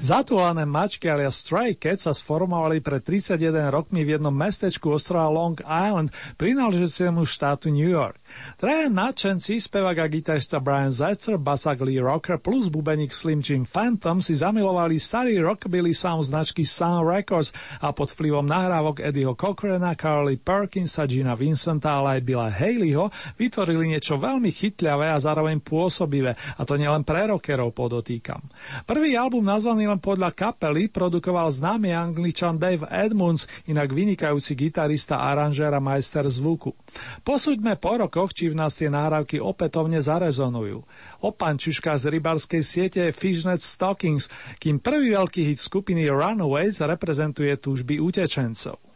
Zatúlané 0.02 0.66
mačky 0.66 1.06
alias 1.06 1.38
Stray 1.38 1.78
Cats 1.78 2.02
sa 2.02 2.10
sformovali 2.10 2.82
pred 2.82 2.98
31 3.06 3.70
rokmi 3.70 4.02
v 4.02 4.18
jednom 4.18 4.34
mestečku 4.34 4.90
ostrova 4.90 5.30
Long 5.30 5.54
Island, 5.62 6.10
prináležiciemu 6.34 7.22
štátu 7.22 7.70
New 7.70 7.86
York. 7.86 8.19
Traja 8.60 8.92
nadšenci, 8.92 9.56
spevák 9.60 10.04
a 10.04 10.06
gitarista 10.06 10.60
Brian 10.60 10.92
Zetzer, 10.92 11.40
basák 11.40 11.80
Lee 11.80 12.02
Rocker 12.02 12.36
plus 12.36 12.68
bubeník 12.68 13.14
Slim 13.14 13.40
Jim 13.40 13.64
Phantom 13.64 14.20
si 14.20 14.36
zamilovali 14.36 15.00
starý 15.00 15.40
rockabilly 15.40 15.96
sound 15.96 16.28
značky 16.28 16.66
Sound 16.66 17.08
Records 17.08 17.56
a 17.80 17.94
pod 17.94 18.12
vplyvom 18.12 18.44
nahrávok 18.44 19.00
Eddieho 19.00 19.32
Cochrana, 19.32 19.96
Carly 19.96 20.36
Perkinsa, 20.36 21.08
Gina 21.08 21.38
Vincenta, 21.38 21.96
ale 21.96 22.18
aj 22.18 22.26
Billa 22.26 22.50
Haleyho 22.52 23.08
vytvorili 23.40 23.96
niečo 23.96 24.20
veľmi 24.20 24.52
chytľavé 24.52 25.14
a 25.14 25.22
zároveň 25.22 25.62
pôsobivé, 25.62 26.36
a 26.36 26.62
to 26.66 26.76
nielen 26.76 27.06
pre 27.06 27.30
rockerov 27.30 27.72
podotýkam. 27.72 28.44
Prvý 28.84 29.16
album 29.16 29.46
nazvaný 29.46 29.88
len 29.88 30.02
podľa 30.02 30.34
kapely 30.36 30.90
produkoval 30.90 31.48
známy 31.48 31.94
angličan 31.96 32.60
Dave 32.60 32.84
Edmunds, 32.90 33.48
inak 33.70 33.94
vynikajúci 33.94 34.52
gitarista, 34.58 35.22
aranžér 35.22 35.72
a 35.76 35.80
majster 35.80 36.26
zvuku. 36.28 36.76
Posúďme 37.24 37.78
po 37.80 37.96
rokoch, 38.20 38.36
či 38.36 38.52
v 38.52 38.60
nás 38.60 38.76
tie 38.76 38.92
náhrávky 38.92 39.40
opätovne 39.40 39.96
zarezonujú. 39.96 40.84
O 41.24 41.28
z 41.96 42.04
rybarskej 42.12 42.60
siete 42.60 43.02
Fishnet 43.16 43.64
Stockings, 43.64 44.28
kým 44.60 44.76
prvý 44.76 45.16
veľký 45.16 45.40
hit 45.48 45.56
skupiny 45.56 46.04
Runaways 46.12 46.84
reprezentuje 46.84 47.56
túžby 47.56 47.96
utečencov. 47.96 48.89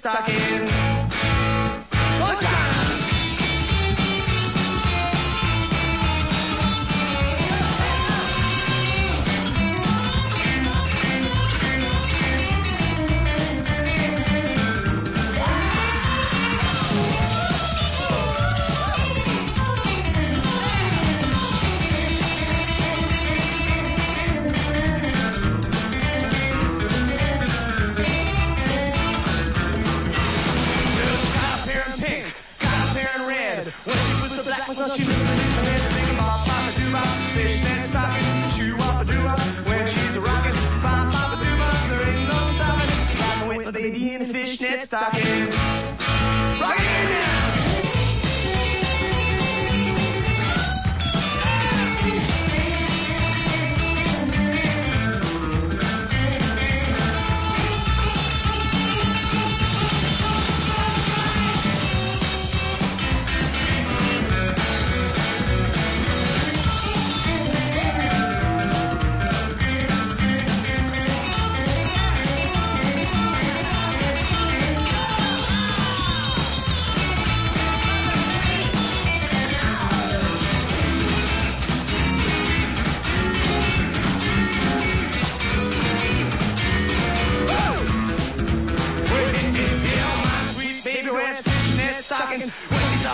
Fishnet 0.00 0.47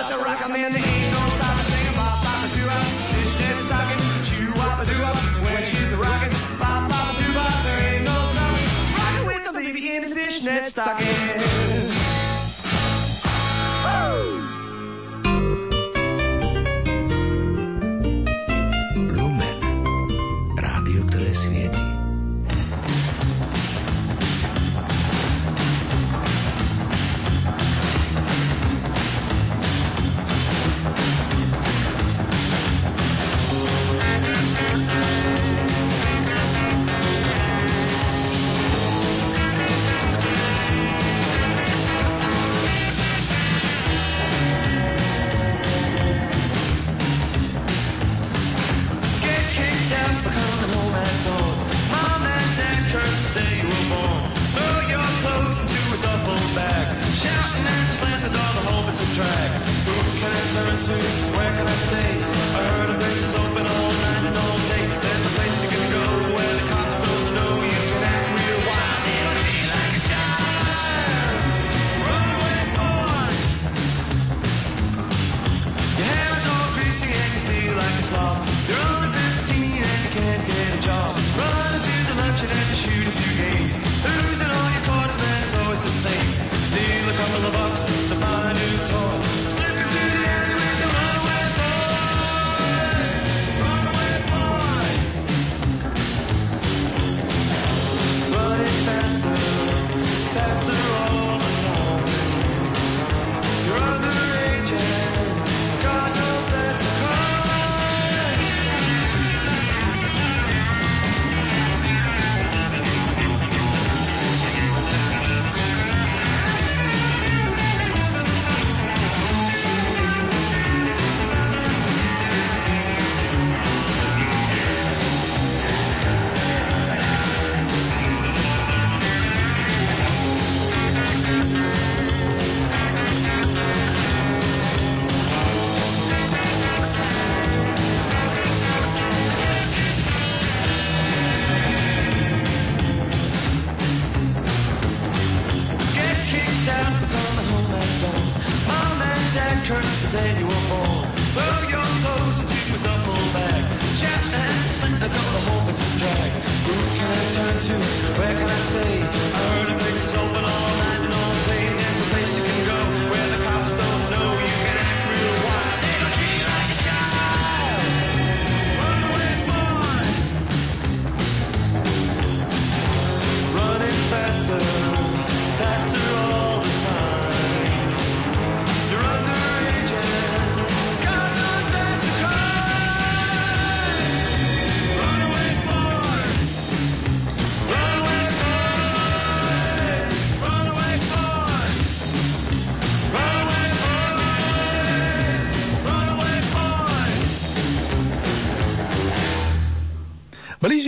such 0.06 0.20
a 0.20 0.22
rocker 0.22 0.48
man, 0.48 0.72
they 0.72 0.80
ain't 0.80 1.14
gonna 1.14 1.30
stop 1.30 1.56
to 1.56 1.64
sing 1.72 1.94
about 1.94 2.18
Papa 2.24 2.48
Tuba. 2.54 2.78
Fishnet 3.14 3.58
stocking, 3.58 4.00
chew 4.24 4.52
up 4.60 4.80
a 4.80 4.84
doo 4.84 5.44
when 5.44 5.64
she's 5.64 5.92
a 5.92 5.96
rockin'. 5.96 6.30
Papa 6.58 7.16
Tuba, 7.18 7.46
there 7.64 7.94
ain't 7.94 8.04
no 8.04 8.24
stopping. 8.32 8.68
Rockin' 8.98 9.26
with 9.26 9.44
the 9.44 9.52
baby 9.52 9.96
in 9.96 10.02
his 10.02 10.12
fishnet 10.12 10.66
stocking. 10.66 11.53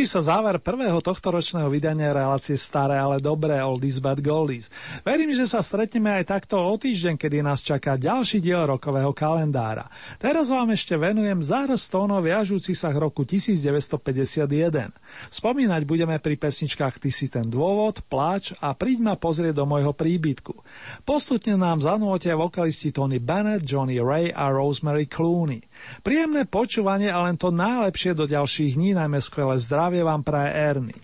Sa 0.06 0.22
záver 0.22 0.62
prvého 0.62 1.02
tohto 1.02 1.34
ročného 1.34 1.66
vydania 1.66 2.14
relácie 2.14 2.54
Staré, 2.54 2.94
ale 2.94 3.18
dobré 3.18 3.58
Oldies 3.58 3.98
but 3.98 4.22
Goldies. 4.22 4.70
Verím, 5.02 5.34
že 5.34 5.50
sa 5.50 5.66
stretneme 5.66 6.14
aj 6.22 6.30
takto 6.30 6.62
o 6.62 6.78
týždeň, 6.78 7.18
kedy 7.18 7.42
nás 7.42 7.58
čaká 7.58 7.98
ďalší 7.98 8.38
diel 8.38 8.70
rokového 8.70 9.10
kalendára. 9.10 9.90
Teraz 10.22 10.46
vám 10.46 10.70
ešte 10.70 10.94
venujem 10.94 11.42
záraz 11.42 11.90
tónov 11.90 12.22
viažúcich 12.22 12.78
sa 12.78 12.94
k 12.94 13.02
roku 13.02 13.26
1951. 13.26 14.94
Spomínať 15.34 15.82
budeme 15.82 16.22
pri 16.22 16.38
pesničkách 16.38 17.02
Ty 17.02 17.10
si 17.10 17.26
ten 17.26 17.50
dôvod, 17.50 18.06
Pláč 18.06 18.54
a 18.62 18.78
Príď 18.78 19.02
ma 19.02 19.18
pozrieť 19.18 19.58
do 19.58 19.66
môjho 19.66 19.90
príbytku. 19.90 20.54
Postupne 21.02 21.58
nám 21.58 21.82
zanúotia 21.82 22.38
vokalisti 22.38 22.94
Tony 22.94 23.18
Bennett, 23.18 23.66
Johnny 23.66 23.98
Ray 23.98 24.30
a 24.30 24.54
Rosemary 24.54 25.10
Clooney. 25.10 25.66
Príjemné 26.02 26.44
počúvanie 26.46 27.10
a 27.10 27.24
len 27.26 27.36
to 27.38 27.50
najlepšie 27.54 28.14
do 28.14 28.28
ďalších 28.28 28.76
dní, 28.76 28.94
najmä 28.94 29.18
skvelé 29.22 29.58
zdravie 29.60 30.02
vám 30.02 30.22
praje 30.22 30.50
Ernie. 30.54 30.98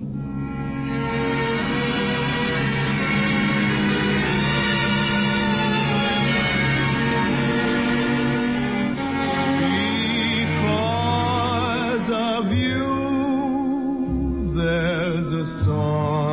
Because 10.43 12.11
of 12.11 12.51
you, 12.51 12.91
there's 14.55 15.31
a 15.31 15.47
song. 15.47 16.32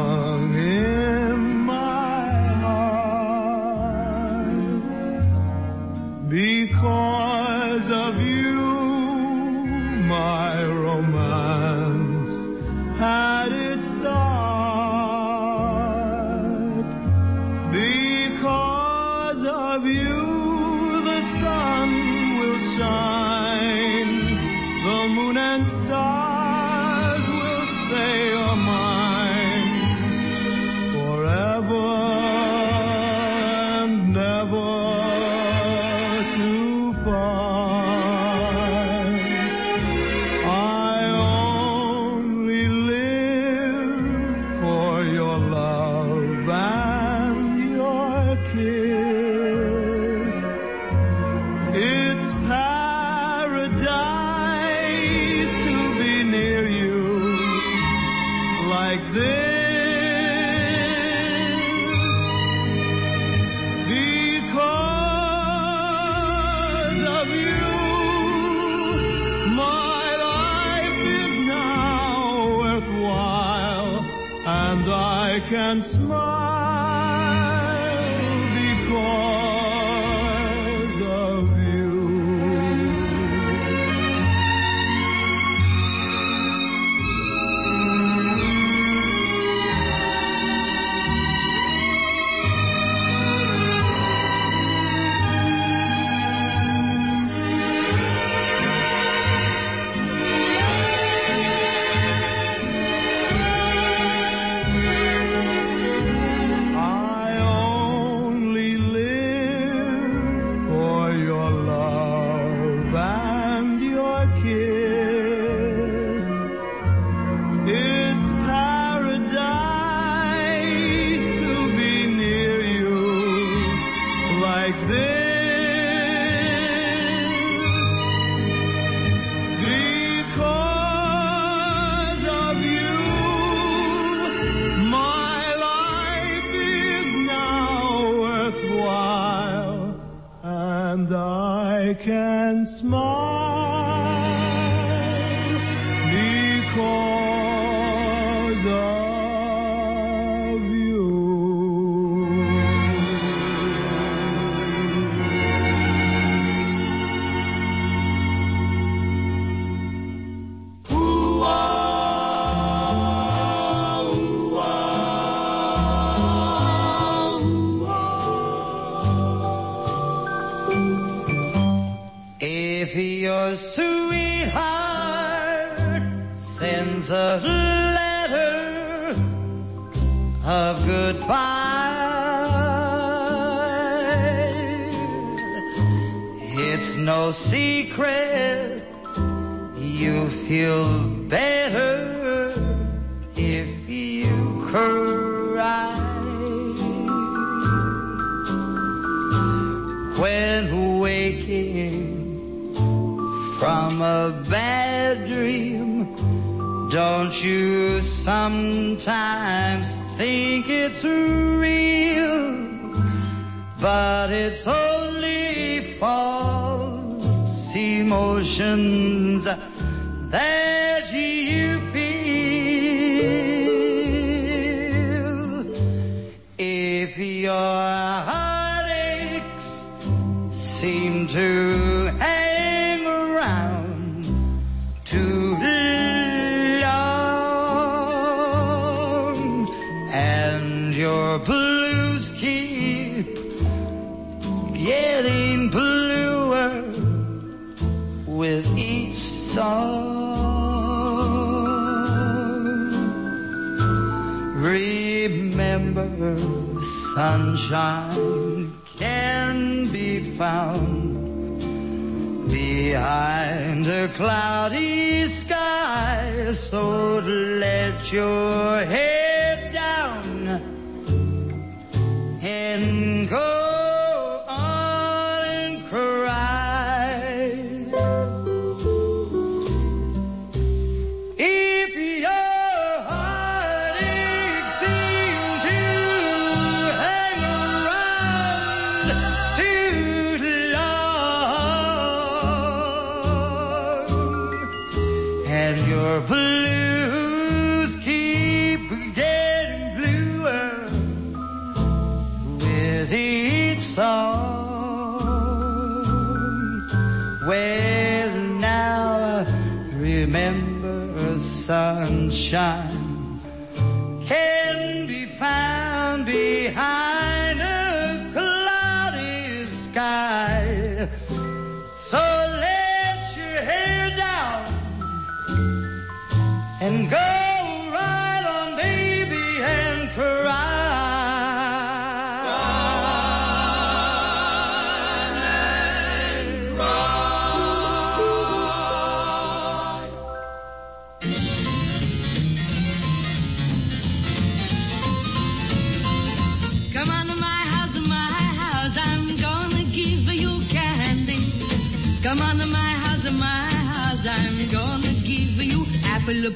And 295.69 295.87
your 295.87 296.21
blues 296.21 296.68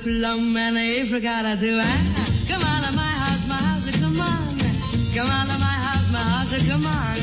plum, 0.03 0.57
and 0.57 0.77
apricot 0.77 1.59
too. 1.59 1.80
Ah, 1.81 2.25
Come 2.47 2.63
on 2.63 2.81
to 2.84 2.91
my 2.91 3.11
house, 3.23 3.47
my 3.47 3.55
house, 3.55 3.89
come 3.99 4.19
on. 4.19 4.59
Come 5.15 5.30
on 5.31 5.45
to 5.47 5.57
my 5.59 5.77
house, 5.88 6.11
my 6.11 6.19
house, 6.19 6.53
come 6.67 6.85
on. 6.85 7.17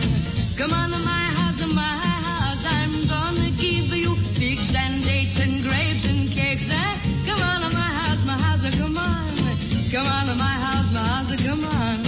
Come 0.57 0.73
on 0.73 0.91
to 0.91 0.99
my 1.05 1.25
house, 1.39 1.61
my 1.75 1.83
house, 1.83 2.65
I'm 2.65 2.93
gonna 3.07 3.51
give 3.65 3.93
you 3.95 4.15
figs 4.39 4.75
and 4.75 5.03
dates 5.05 5.39
and 5.39 5.63
grapes 5.63 6.07
and 6.07 6.29
cakes. 6.31 6.71
Ah, 6.73 6.97
Come 7.27 7.43
on 7.43 7.61
to 7.63 7.71
my 7.77 7.91
house, 8.01 8.25
my 8.25 8.33
house, 8.33 8.65
come 8.77 8.97
on. 8.97 9.29
Come 9.93 10.07
on 10.07 10.27
to 10.27 10.35
my 10.35 10.57
house, 10.65 10.91
my 10.93 11.05
house, 11.13 11.31
come 11.45 11.65
on. 11.65 11.99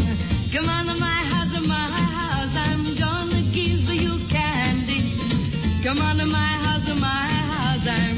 Come 0.55 0.69
on 0.69 0.87
to 0.87 0.95
my 0.99 1.21
house, 1.33 1.55
my 1.67 1.87
house, 2.01 2.57
I'm 2.57 2.83
gonna 2.97 3.43
give 3.53 3.85
you 3.93 4.17
candy. 4.29 5.03
Come 5.85 6.01
on 6.01 6.17
to 6.17 6.27
my 6.27 6.53
house, 6.65 6.89
my 6.99 7.23
house, 7.53 7.87
I'm 7.89 8.12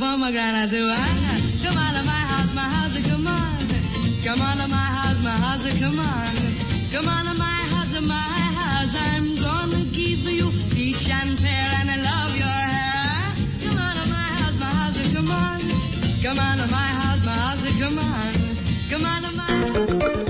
the 0.00 0.06
pomegranate 0.06 0.70
too. 0.70 0.88
Ah, 0.90 1.40
Come 1.62 1.76
on 1.76 1.92
to 1.94 2.02
my 2.04 2.22
house, 2.32 2.54
my 2.54 2.62
house, 2.62 2.96
come 3.06 3.26
on. 3.26 3.58
Come 4.24 4.40
on 4.40 4.56
to 4.56 4.68
my 4.68 4.88
house, 4.96 5.22
my 5.22 5.30
house, 5.30 5.78
come 5.78 5.98
on. 5.98 6.34
Come 6.92 7.08
on 7.08 7.24
to 7.26 7.34
my 7.38 7.58
house, 7.72 8.00
my 8.00 8.14
house, 8.14 8.96
I'm 8.96 9.36
gonna 9.36 9.84
give 9.92 10.20
you 10.38 10.50
peach 10.74 11.08
and 11.10 11.38
pear 11.38 11.68
and 11.80 11.90
I 11.90 11.96
love 12.10 12.36
your 12.36 12.58
hair. 12.72 13.34
Come 13.62 13.78
on 13.78 13.94
to 14.00 14.08
my 14.08 14.28
house, 14.40 14.58
my 14.58 14.70
house, 14.80 15.12
come 15.12 15.30
on. 15.30 15.60
Come 16.22 16.38
on 16.38 16.56
to 16.58 16.66
my 16.70 16.88
house, 17.00 17.24
my 17.24 17.32
house, 17.32 17.64
come 17.78 17.98
on. 17.98 18.32
Come 18.90 19.04
on 19.04 19.22
to 19.22 19.32
my 19.36 20.29